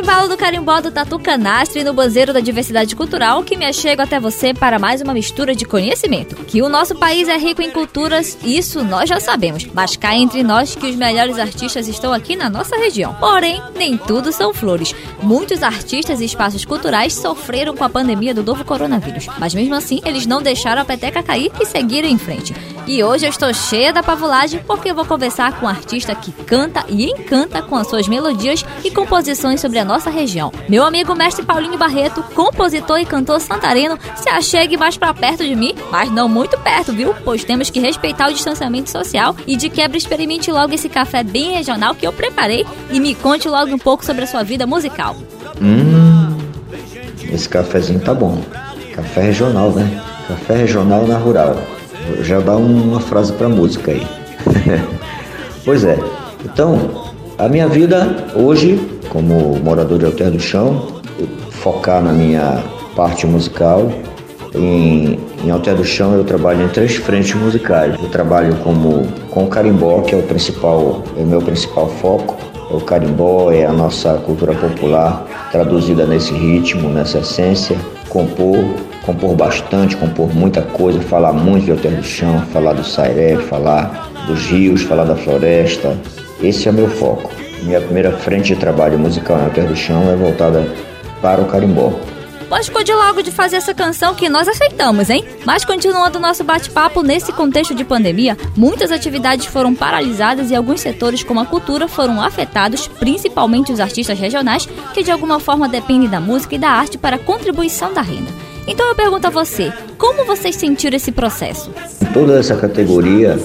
Embalo 0.02 0.28
do 0.28 0.36
carimbó 0.36 0.80
do 0.80 0.90
Tatu 0.90 1.16
Canastre 1.16 1.84
no 1.84 1.94
banzeiro 1.94 2.32
da 2.32 2.40
diversidade 2.40 2.96
cultural 2.96 3.44
que 3.44 3.56
me 3.56 3.64
achego 3.64 4.02
até 4.02 4.18
você 4.18 4.52
para 4.52 4.76
mais 4.76 5.00
uma 5.00 5.14
mistura 5.14 5.54
de 5.54 5.64
conhecimento. 5.64 6.34
Que 6.44 6.60
o 6.60 6.68
nosso 6.68 6.96
país 6.96 7.28
é 7.28 7.38
rico 7.38 7.62
em 7.62 7.70
culturas, 7.70 8.36
isso 8.42 8.82
nós 8.82 9.08
já 9.08 9.20
sabemos, 9.20 9.64
mas 9.72 9.94
cá 9.96 10.16
entre 10.16 10.42
nós 10.42 10.74
que 10.74 10.88
os 10.88 10.96
melhores 10.96 11.38
artistas 11.38 11.86
estão 11.86 12.12
aqui 12.12 12.34
na 12.34 12.50
nossa 12.50 12.76
região. 12.76 13.14
Porém, 13.14 13.62
nem 13.76 13.96
tudo 13.96 14.32
são 14.32 14.52
flores. 14.52 14.92
Muitos 15.22 15.62
artistas 15.62 16.20
e 16.20 16.24
espaços 16.24 16.64
culturais 16.64 17.14
sofreram 17.14 17.76
com 17.76 17.84
a 17.84 17.88
pandemia 17.88 18.34
do 18.34 18.42
novo 18.42 18.64
coronavírus, 18.64 19.28
mas 19.38 19.54
mesmo 19.54 19.76
assim 19.76 20.00
eles 20.04 20.26
não 20.26 20.42
deixaram 20.42 20.82
a 20.82 20.84
peteca 20.84 21.22
cair 21.22 21.52
e 21.60 21.64
seguiram 21.64 22.08
em 22.08 22.18
frente. 22.18 22.52
E 22.86 23.02
hoje 23.02 23.26
eu 23.26 23.30
estou 23.30 23.52
cheia 23.54 23.92
da 23.92 24.02
pavulagem 24.02 24.60
porque 24.66 24.90
eu 24.90 24.94
vou 24.94 25.04
conversar 25.04 25.58
com 25.58 25.66
um 25.66 25.68
artista 25.68 26.14
que 26.14 26.32
canta 26.32 26.84
e 26.88 27.04
encanta 27.04 27.62
com 27.62 27.76
as 27.76 27.86
suas 27.86 28.08
melodias 28.08 28.64
e 28.84 28.90
composições 28.90 29.60
sobre 29.60 29.78
a 29.78 29.84
nossa 29.84 30.10
região. 30.10 30.52
Meu 30.68 30.84
amigo 30.84 31.14
mestre 31.14 31.44
Paulinho 31.44 31.78
Barreto, 31.78 32.22
compositor 32.34 32.98
e 32.98 33.04
cantor 33.04 33.40
santareno, 33.40 33.98
se 34.16 34.28
achegue 34.28 34.76
mais 34.76 34.96
para 34.96 35.14
perto 35.14 35.44
de 35.44 35.54
mim, 35.54 35.74
mas 35.90 36.10
não 36.10 36.28
muito 36.28 36.58
perto, 36.58 36.92
viu? 36.92 37.14
Pois 37.24 37.44
temos 37.44 37.70
que 37.70 37.78
respeitar 37.78 38.28
o 38.28 38.32
distanciamento 38.32 38.90
social 38.90 39.36
e 39.46 39.56
de 39.56 39.70
quebra 39.70 39.96
experimente 39.96 40.50
logo 40.50 40.74
esse 40.74 40.88
café 40.88 41.22
bem 41.22 41.52
regional 41.52 41.94
que 41.94 42.06
eu 42.06 42.12
preparei 42.12 42.66
e 42.90 42.98
me 42.98 43.14
conte 43.14 43.48
logo 43.48 43.72
um 43.72 43.78
pouco 43.78 44.04
sobre 44.04 44.24
a 44.24 44.26
sua 44.26 44.42
vida 44.42 44.66
musical. 44.66 45.16
Hum, 45.60 46.36
esse 47.30 47.48
cafezinho 47.48 48.00
tá 48.00 48.12
bom. 48.12 48.42
Café 48.94 49.22
regional, 49.22 49.70
né? 49.70 50.02
Café 50.26 50.56
regional 50.56 51.06
na 51.06 51.16
rural. 51.16 51.56
Já 52.22 52.40
dá 52.40 52.56
uma 52.56 53.00
frase 53.00 53.32
pra 53.32 53.48
música 53.48 53.92
aí. 53.92 54.06
pois 55.64 55.84
é. 55.84 55.98
Então, 56.44 57.12
a 57.38 57.48
minha 57.48 57.68
vida 57.68 58.26
hoje, 58.34 58.80
como 59.08 59.56
morador 59.62 59.98
de 59.98 60.06
Alter 60.06 60.30
do 60.30 60.40
Chão, 60.40 61.00
focar 61.50 62.02
na 62.02 62.12
minha 62.12 62.62
parte 62.96 63.26
musical. 63.26 63.90
Em, 64.54 65.18
em 65.42 65.50
Alter 65.50 65.76
do 65.76 65.84
Chão 65.84 66.14
eu 66.14 66.24
trabalho 66.24 66.64
em 66.64 66.68
três 66.68 66.96
frentes 66.96 67.34
musicais. 67.34 67.94
Eu 68.02 68.08
trabalho 68.10 68.54
como 68.56 69.06
com 69.30 69.46
carimbó, 69.46 70.02
que 70.02 70.14
é 70.14 70.18
o 70.18 70.22
principal, 70.22 71.02
é 71.16 71.22
o 71.22 71.26
meu 71.26 71.40
principal 71.40 71.88
foco. 71.88 72.36
O 72.70 72.80
carimbó 72.80 73.50
é 73.50 73.64
a 73.64 73.72
nossa 73.72 74.14
cultura 74.26 74.54
popular 74.54 75.26
traduzida 75.52 76.06
nesse 76.06 76.32
ritmo, 76.32 76.88
nessa 76.88 77.18
essência. 77.18 77.76
Compor, 78.08 78.64
compor 79.02 79.34
bastante, 79.34 79.96
compor 79.96 80.34
muita 80.34 80.62
coisa, 80.62 81.00
falar 81.00 81.32
muito 81.32 81.64
de 81.64 81.70
Alter 81.72 81.96
do 81.96 82.04
Chão, 82.04 82.40
falar 82.52 82.72
do 82.72 82.84
Sairé, 82.84 83.36
falar 83.36 84.10
dos 84.26 84.46
rios, 84.46 84.82
falar 84.82 85.04
da 85.04 85.16
floresta. 85.16 85.96
Esse 86.42 86.68
é 86.68 86.70
o 86.70 86.74
meu 86.74 86.88
foco. 86.88 87.30
Minha 87.62 87.80
primeira 87.80 88.12
frente 88.12 88.54
de 88.54 88.56
trabalho 88.56 88.98
musical 88.98 89.38
em 89.38 89.44
Alter 89.44 89.66
do 89.66 89.76
Chão 89.76 90.10
é 90.10 90.16
voltada 90.16 90.66
para 91.20 91.40
o 91.40 91.46
carimbó. 91.46 91.92
Pode 92.82 92.92
logo 92.92 93.22
de 93.22 93.30
fazer 93.30 93.56
essa 93.56 93.72
canção 93.72 94.12
que 94.12 94.28
nós 94.28 94.48
aceitamos, 94.48 95.08
hein? 95.08 95.24
Mas 95.46 95.64
continuando 95.64 96.18
o 96.18 96.20
nosso 96.20 96.42
bate-papo, 96.42 97.00
nesse 97.00 97.32
contexto 97.32 97.76
de 97.76 97.84
pandemia, 97.84 98.36
muitas 98.56 98.90
atividades 98.90 99.46
foram 99.46 99.72
paralisadas 99.72 100.50
e 100.50 100.56
alguns 100.56 100.80
setores, 100.80 101.22
como 101.22 101.38
a 101.38 101.46
cultura, 101.46 101.86
foram 101.86 102.20
afetados, 102.20 102.88
principalmente 102.88 103.70
os 103.70 103.78
artistas 103.78 104.18
regionais, 104.18 104.68
que 104.92 105.04
de 105.04 105.12
alguma 105.12 105.38
forma 105.38 105.68
dependem 105.68 106.08
da 106.08 106.18
música 106.18 106.56
e 106.56 106.58
da 106.58 106.70
arte 106.70 106.98
para 106.98 107.14
a 107.14 107.20
contribuição 107.20 107.94
da 107.94 108.02
renda. 108.02 108.51
Então 108.66 108.88
eu 108.88 108.94
pergunto 108.94 109.26
a 109.26 109.30
você, 109.30 109.72
como 109.98 110.24
vocês 110.24 110.54
sentiram 110.56 110.96
esse 110.96 111.10
processo? 111.10 111.70
Toda 112.12 112.38
essa 112.38 112.54
categoria 112.56 113.38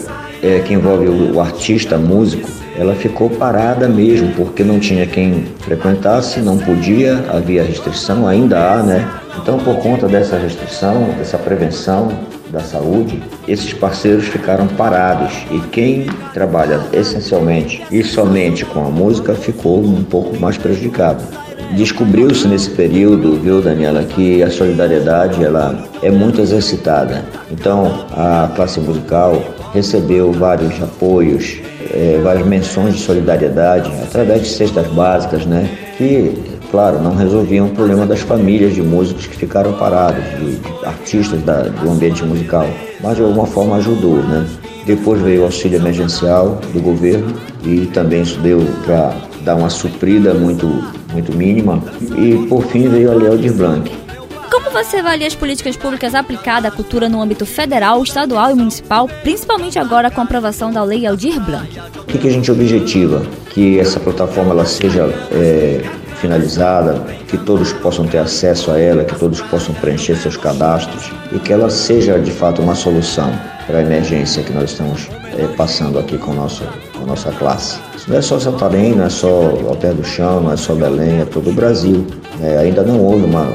é, 0.43 0.59
que 0.59 0.73
envolve 0.73 1.07
o, 1.07 1.35
o 1.35 1.41
artista, 1.41 1.97
músico, 1.97 2.47
ela 2.75 2.93
ficou 2.93 3.29
parada 3.29 3.87
mesmo, 3.87 4.31
porque 4.35 4.63
não 4.63 4.79
tinha 4.79 5.07
quem 5.07 5.45
frequentasse, 5.61 6.39
não 6.39 6.57
podia, 6.59 7.25
havia 7.29 7.63
restrição, 7.63 8.27
ainda 8.27 8.73
há, 8.73 8.83
né? 8.83 9.09
Então, 9.41 9.57
por 9.57 9.77
conta 9.77 10.07
dessa 10.07 10.37
restrição, 10.37 11.09
dessa 11.17 11.37
prevenção 11.39 12.09
da 12.49 12.59
saúde, 12.59 13.21
esses 13.47 13.73
parceiros 13.73 14.27
ficaram 14.27 14.67
parados 14.67 15.33
e 15.51 15.59
quem 15.69 16.05
trabalha 16.33 16.79
essencialmente 16.93 17.83
e 17.91 18.03
somente 18.03 18.63
com 18.65 18.85
a 18.85 18.89
música 18.89 19.33
ficou 19.33 19.83
um 19.83 20.03
pouco 20.03 20.39
mais 20.39 20.57
prejudicado. 20.57 21.23
Descobriu-se 21.75 22.47
nesse 22.47 22.69
período, 22.71 23.39
viu, 23.39 23.61
Daniela, 23.61 24.03
que 24.03 24.41
a 24.41 24.49
solidariedade 24.49 25.43
ela 25.43 25.77
é 26.01 26.09
muito 26.09 26.41
exercitada. 26.41 27.25
Então, 27.51 28.05
a 28.11 28.49
classe 28.55 28.79
musical 28.79 29.41
recebeu 29.73 30.31
vários 30.31 30.81
apoios, 30.81 31.59
é, 31.93 32.19
várias 32.23 32.45
menções 32.45 32.95
de 32.95 33.01
solidariedade 33.01 33.91
através 34.01 34.41
de 34.41 34.47
cestas 34.47 34.87
básicas, 34.87 35.45
né? 35.45 35.69
Que, 35.97 36.33
claro, 36.71 37.01
não 37.01 37.15
resolviam 37.15 37.67
o 37.67 37.69
problema 37.69 38.05
das 38.05 38.21
famílias 38.21 38.73
de 38.73 38.81
músicos 38.81 39.27
que 39.27 39.35
ficaram 39.35 39.73
parados, 39.73 40.23
de, 40.39 40.55
de 40.55 40.85
artistas 40.85 41.41
da, 41.43 41.63
do 41.63 41.89
ambiente 41.89 42.23
musical, 42.23 42.67
mas 43.01 43.17
de 43.17 43.23
alguma 43.23 43.45
forma 43.45 43.75
ajudou, 43.75 44.17
né? 44.17 44.47
Depois 44.85 45.21
veio 45.21 45.41
o 45.41 45.45
auxílio 45.45 45.77
emergencial 45.77 46.61
do 46.73 46.79
governo 46.79 47.33
e 47.63 47.87
também 47.87 48.21
isso 48.21 48.39
deu 48.39 48.65
para 48.85 49.13
dar 49.41 49.55
uma 49.55 49.69
suprida 49.69 50.33
muito, 50.33 50.65
muito 51.11 51.35
mínima. 51.35 51.81
E 52.17 52.47
por 52.47 52.65
fim 52.65 52.87
veio 52.87 53.11
a 53.11 53.15
Lei 53.15 53.27
Aldir 53.27 53.53
Blanc, 53.53 53.91
como 54.51 54.71
você 54.71 54.97
avalia 54.97 55.27
as 55.27 55.35
políticas 55.35 55.75
públicas 55.75 56.15
aplicadas 56.15 56.71
à 56.71 56.75
cultura 56.75 57.09
no 57.09 57.21
âmbito 57.21 57.45
federal, 57.45 58.01
estadual 58.01 58.51
e 58.51 58.53
municipal, 58.53 59.07
principalmente 59.21 59.77
agora 59.77 60.09
com 60.09 60.21
a 60.21 60.23
aprovação 60.23 60.71
da 60.71 60.83
Lei 60.83 61.05
Aldir 61.05 61.39
Blanc? 61.39 61.79
O 61.97 62.05
que, 62.05 62.17
que 62.17 62.27
a 62.27 62.31
gente 62.31 62.51
objetiva? 62.51 63.25
Que 63.49 63.79
essa 63.79 63.99
plataforma 63.99 64.51
ela 64.51 64.65
seja 64.65 65.03
é, 65.31 65.81
finalizada, 66.15 67.05
que 67.27 67.37
todos 67.37 67.73
possam 67.73 68.07
ter 68.07 68.19
acesso 68.19 68.71
a 68.71 68.79
ela, 68.79 69.03
que 69.03 69.15
todos 69.15 69.41
possam 69.41 69.75
preencher 69.75 70.15
seus 70.15 70.37
cadastros 70.37 71.11
e 71.31 71.39
que 71.39 71.51
ela 71.51 71.69
seja 71.69 72.17
de 72.17 72.31
fato 72.31 72.61
uma 72.61 72.75
solução 72.75 73.31
para 73.65 73.79
a 73.79 73.81
emergência 73.81 74.43
que 74.43 74.53
nós 74.53 74.71
estamos 74.71 75.09
é, 75.37 75.45
passando 75.55 75.99
aqui 75.99 76.17
com, 76.17 76.33
nosso, 76.33 76.63
com 76.93 77.03
a 77.03 77.07
nossa 77.07 77.31
classe. 77.33 77.79
Não 78.07 78.17
é 78.17 78.21
só 78.21 78.39
Santarém, 78.39 78.95
não 78.95 79.05
é 79.05 79.09
só 79.09 79.27
Alter 79.67 79.93
do 79.93 80.03
Chão, 80.03 80.41
não 80.41 80.51
é 80.51 80.57
só 80.57 80.73
Belém, 80.73 81.21
é 81.21 81.25
todo 81.25 81.49
o 81.49 81.53
Brasil. 81.53 82.05
É, 82.41 82.57
ainda 82.57 82.83
não 82.83 82.99
houve 82.99 83.25
uma 83.25 83.47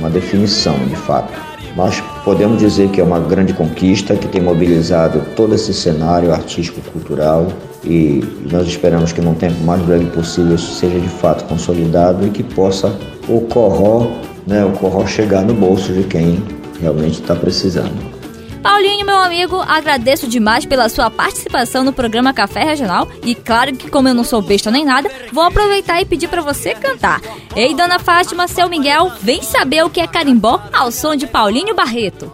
uma 0.00 0.10
definição 0.10 0.74
de 0.88 0.96
fato. 0.96 1.32
Mas 1.76 2.02
podemos 2.24 2.58
dizer 2.58 2.88
que 2.90 3.00
é 3.00 3.04
uma 3.04 3.20
grande 3.20 3.52
conquista 3.52 4.16
que 4.16 4.26
tem 4.26 4.40
mobilizado 4.40 5.22
todo 5.36 5.54
esse 5.54 5.72
cenário 5.72 6.32
artístico-cultural 6.32 7.46
e 7.84 8.24
nós 8.50 8.66
esperamos 8.66 9.12
que 9.12 9.20
num 9.20 9.34
tempo 9.34 9.62
mais 9.62 9.80
breve 9.82 10.06
possível 10.06 10.56
isso 10.56 10.74
seja 10.74 10.98
de 10.98 11.08
fato 11.08 11.44
consolidado 11.44 12.26
e 12.26 12.30
que 12.30 12.42
possa 12.42 12.92
o 13.28 13.42
corró, 13.42 14.10
né, 14.46 14.64
o 14.64 14.72
corró 14.72 15.06
chegar 15.06 15.42
no 15.42 15.54
bolso 15.54 15.92
de 15.92 16.02
quem 16.02 16.42
realmente 16.80 17.20
está 17.20 17.36
precisando. 17.36 18.19
Paulinho, 18.62 19.06
meu 19.06 19.16
amigo, 19.16 19.56
agradeço 19.56 20.28
demais 20.28 20.66
pela 20.66 20.88
sua 20.90 21.10
participação 21.10 21.82
no 21.82 21.94
programa 21.94 22.34
Café 22.34 22.62
Regional 22.62 23.08
e 23.24 23.34
claro 23.34 23.74
que 23.74 23.90
como 23.90 24.08
eu 24.08 24.14
não 24.14 24.22
sou 24.22 24.42
besta 24.42 24.70
nem 24.70 24.84
nada, 24.84 25.10
vou 25.32 25.42
aproveitar 25.42 26.00
e 26.00 26.04
pedir 26.04 26.28
para 26.28 26.42
você 26.42 26.74
cantar. 26.74 27.22
Ei, 27.56 27.74
Dona 27.74 27.98
Fátima, 27.98 28.46
seu 28.46 28.68
Miguel, 28.68 29.10
vem 29.22 29.42
saber 29.42 29.82
o 29.82 29.88
que 29.88 30.00
é 30.00 30.06
carimbó 30.06 30.62
ao 30.72 30.92
som 30.92 31.16
de 31.16 31.26
Paulinho 31.26 31.74
Barreto. 31.74 32.30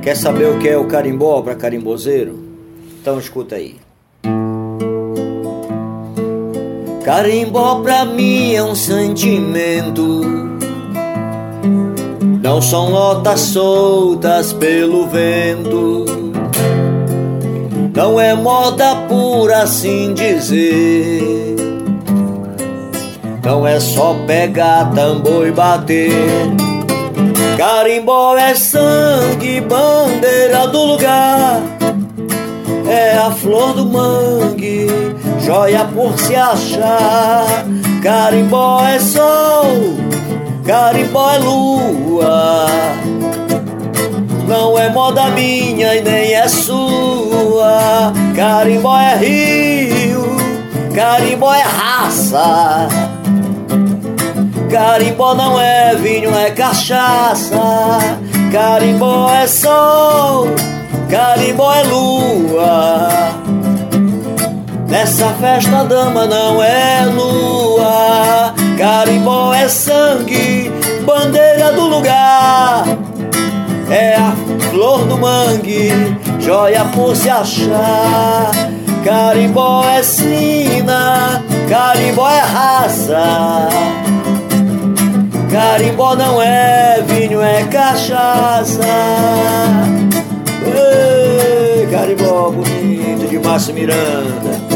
Quer 0.00 0.16
saber 0.16 0.46
o 0.46 0.58
que 0.58 0.68
é 0.68 0.76
o 0.76 0.86
carimbó 0.86 1.42
para 1.42 1.56
carimbozeiro? 1.56 2.38
Então 3.00 3.18
escuta 3.18 3.56
aí. 3.56 3.76
Carimbó 7.04 7.80
pra 7.82 8.04
mim 8.04 8.54
é 8.54 8.62
um 8.62 8.76
sentimento. 8.76 10.51
Não 12.52 12.60
são 12.60 12.90
notas 12.90 13.40
soltas 13.40 14.52
pelo 14.52 15.06
vento. 15.06 16.04
Não 17.96 18.20
é 18.20 18.34
moda 18.34 18.94
por 19.08 19.50
assim 19.50 20.12
dizer. 20.12 21.56
Não 23.42 23.66
é 23.66 23.80
só 23.80 24.14
pegar 24.26 24.92
tambor 24.94 25.46
e 25.46 25.50
bater. 25.50 26.12
Carimbó 27.56 28.36
é 28.36 28.54
sangue, 28.54 29.62
bandeira 29.62 30.66
do 30.66 30.84
lugar. 30.84 31.58
É 32.86 33.16
a 33.16 33.30
flor 33.30 33.72
do 33.72 33.86
mangue 33.86 34.88
joia 35.42 35.84
por 35.84 36.18
se 36.18 36.34
achar. 36.34 37.64
Carimbó 38.02 38.84
é 38.84 38.98
sol, 38.98 39.66
carimbó 40.64 41.30
é 41.30 41.38
lua. 41.38 42.66
Não 44.46 44.78
é 44.78 44.88
moda 44.90 45.26
minha 45.30 45.94
e 45.94 46.02
nem 46.02 46.34
é 46.34 46.48
sua. 46.48 48.12
Carimbó 48.34 48.98
é 48.98 49.16
rio, 49.16 50.36
carimbó 50.94 51.54
é 51.54 51.62
raça. 51.62 52.88
Carimbó 54.70 55.34
não 55.34 55.60
é 55.60 55.94
vinho, 55.94 56.34
é 56.36 56.50
cachaça. 56.50 57.58
Carimbó 58.50 59.30
é 59.30 59.46
sol, 59.46 60.46
carimbó 61.10 61.72
é 61.74 61.82
lua. 61.84 63.32
Nessa 64.88 65.28
festa 65.40 65.78
a 65.78 65.84
dama 65.84 66.26
não 66.26 66.62
é 66.62 67.06
lua, 67.06 68.54
carimbó 68.76 69.52
é 69.54 69.68
sangue, 69.68 70.70
bandeira 71.04 71.72
do 71.72 71.86
lugar. 71.88 72.84
É 73.90 74.14
a 74.14 74.32
flor 74.70 75.04
do 75.06 75.18
mangue, 75.18 75.90
joia 76.40 76.84
por 76.86 77.14
se 77.14 77.28
achar. 77.28 78.50
Carimbó 79.04 79.84
é 79.88 80.02
sina, 80.02 81.42
carimbó 81.68 82.30
é 82.30 82.40
raça. 82.40 83.68
Carimbó 85.50 86.14
não 86.14 86.40
é 86.40 87.02
vinho, 87.06 87.42
é 87.42 87.64
cachaça. 87.64 88.82
Ei, 90.64 91.86
carimbó 91.88 92.50
bonito 92.50 93.28
de 93.28 93.38
Márcio 93.38 93.74
Miranda 93.74 94.71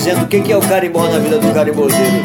dizendo 0.00 0.22
o 0.22 0.26
que 0.26 0.50
é 0.50 0.56
o 0.56 0.62
carimbó 0.62 1.06
na 1.08 1.18
vida 1.18 1.38
do 1.38 1.52
carimbozeiro. 1.52 2.24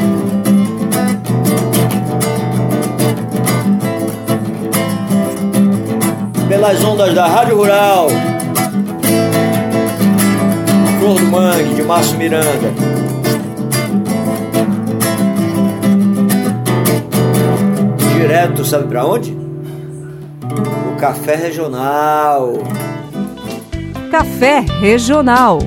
Pelas 6.47 6.81
ondas 6.85 7.13
da 7.13 7.27
Rádio 7.27 7.57
Rural, 7.57 8.07
Flor 10.99 11.19
do 11.19 11.25
Mangue, 11.25 11.73
de 11.75 11.83
Márcio 11.83 12.17
Miranda. 12.17 12.73
Direto, 18.13 18.63
sabe 18.63 18.87
para 18.87 19.05
onde? 19.05 19.37
O 20.93 20.95
Café 20.97 21.35
Regional. 21.35 22.53
Café 24.09 24.61
Regional. 24.79 25.59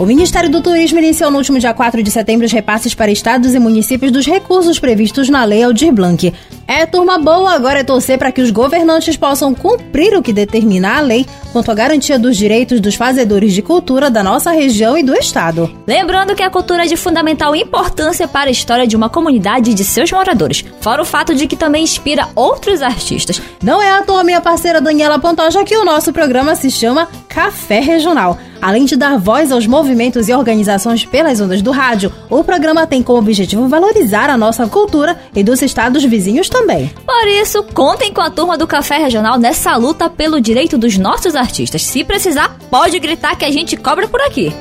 O 0.00 0.06
Ministério 0.06 0.48
do 0.48 0.62
Turismo 0.62 0.98
iniciou 0.98 1.30
no 1.30 1.36
último 1.36 1.58
dia 1.58 1.74
4 1.74 2.02
de 2.02 2.10
setembro 2.10 2.46
os 2.46 2.52
repasses 2.52 2.94
para 2.94 3.12
estados 3.12 3.52
e 3.52 3.58
municípios 3.58 4.10
dos 4.10 4.24
recursos 4.24 4.80
previstos 4.80 5.28
na 5.28 5.44
Lei 5.44 5.62
Aldir 5.62 5.92
Blanc. 5.92 6.32
É 6.72 6.86
turma 6.86 7.18
boa, 7.18 7.52
agora 7.52 7.80
é 7.80 7.82
torcer 7.82 8.16
para 8.16 8.30
que 8.30 8.40
os 8.40 8.52
governantes 8.52 9.16
possam 9.16 9.52
cumprir 9.52 10.16
o 10.16 10.22
que 10.22 10.32
determina 10.32 10.98
a 10.98 11.00
lei 11.00 11.26
quanto 11.52 11.68
à 11.68 11.74
garantia 11.74 12.16
dos 12.16 12.36
direitos 12.36 12.78
dos 12.78 12.94
fazedores 12.94 13.52
de 13.52 13.60
cultura 13.60 14.08
da 14.08 14.22
nossa 14.22 14.52
região 14.52 14.96
e 14.96 15.02
do 15.02 15.12
estado. 15.12 15.68
Lembrando 15.84 16.32
que 16.32 16.44
a 16.44 16.48
cultura 16.48 16.84
é 16.84 16.86
de 16.86 16.96
fundamental 16.96 17.56
importância 17.56 18.28
para 18.28 18.48
a 18.48 18.52
história 18.52 18.86
de 18.86 18.94
uma 18.94 19.08
comunidade 19.08 19.72
e 19.72 19.74
de 19.74 19.82
seus 19.82 20.12
moradores, 20.12 20.64
fora 20.80 21.02
o 21.02 21.04
fato 21.04 21.34
de 21.34 21.48
que 21.48 21.56
também 21.56 21.82
inspira 21.82 22.28
outros 22.36 22.82
artistas. 22.82 23.42
Não 23.60 23.82
é 23.82 23.90
à 23.90 24.02
toa, 24.02 24.22
minha 24.22 24.40
parceira 24.40 24.80
Daniela 24.80 25.18
Pantoja, 25.18 25.64
que 25.64 25.76
o 25.76 25.84
nosso 25.84 26.12
programa 26.12 26.54
se 26.54 26.70
chama 26.70 27.08
Café 27.28 27.80
Regional. 27.80 28.38
Além 28.62 28.84
de 28.84 28.94
dar 28.94 29.18
voz 29.18 29.50
aos 29.50 29.66
movimentos 29.66 30.28
e 30.28 30.34
organizações 30.34 31.04
pelas 31.04 31.40
ondas 31.40 31.62
do 31.62 31.70
rádio, 31.70 32.12
o 32.28 32.44
programa 32.44 32.86
tem 32.86 33.02
como 33.02 33.18
objetivo 33.18 33.66
valorizar 33.68 34.28
a 34.28 34.36
nossa 34.36 34.66
cultura 34.66 35.18
e 35.34 35.42
dos 35.42 35.62
estados 35.62 36.04
vizinhos 36.04 36.48
também. 36.48 36.59
Por 37.04 37.28
isso, 37.28 37.62
contem 37.62 38.12
com 38.12 38.20
a 38.20 38.30
turma 38.30 38.56
do 38.56 38.66
Café 38.66 38.98
Regional 38.98 39.38
nessa 39.38 39.76
luta 39.76 40.08
pelo 40.08 40.40
direito 40.40 40.78
dos 40.78 40.96
nossos 40.96 41.34
artistas. 41.34 41.82
Se 41.82 42.04
precisar, 42.04 42.56
pode 42.70 42.98
gritar 42.98 43.36
que 43.36 43.44
a 43.44 43.50
gente 43.50 43.76
cobra 43.76 44.06
por 44.06 44.20
aqui. 44.20 44.52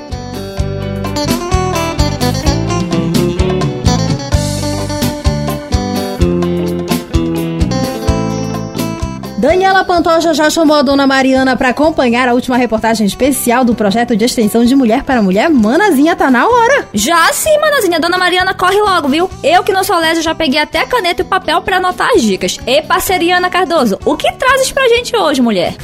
Daniela 9.69 9.86
Pantoja 9.86 10.34
já 10.34 10.49
chamou 10.49 10.77
a 10.77 10.82
dona 10.82 11.05
Mariana 11.05 11.55
para 11.55 11.69
acompanhar 11.69 12.27
a 12.27 12.34
última 12.34 12.58
reportagem 12.58 13.05
especial 13.05 13.63
do 13.63 13.75
projeto 13.75 14.17
de 14.17 14.25
extensão 14.25 14.65
de 14.65 14.75
Mulher 14.75 15.03
para 15.03 15.21
Mulher. 15.21 15.47
Manazinha, 15.47 16.15
tá 16.15 16.32
na 16.32 16.47
hora. 16.47 16.88
Já 16.91 17.32
sim, 17.32 17.55
Manazinha. 17.60 17.99
Dona 17.99 18.17
Mariana, 18.17 18.51
corre 18.51 18.82
logo, 18.82 19.08
viu? 19.08 19.29
Eu 19.43 19.63
que 19.63 19.71
não 19.71 19.84
sou 19.84 19.99
lésio 19.99 20.23
já 20.23 20.34
peguei 20.34 20.60
até 20.60 20.88
caneta 20.88 21.21
e 21.21 21.25
papel 21.25 21.62
para 21.62 21.77
anotar 21.77 22.10
as 22.15 22.23
dicas. 22.23 22.58
E 22.65 22.82
parceria 22.82 23.38
Ana 23.38 23.51
Cardoso, 23.51 23.99
o 24.05 24.17
que 24.17 24.32
trazes 24.32 24.71
pra 24.71 24.89
gente 24.89 25.15
hoje, 25.15 25.39
mulher? 25.39 25.75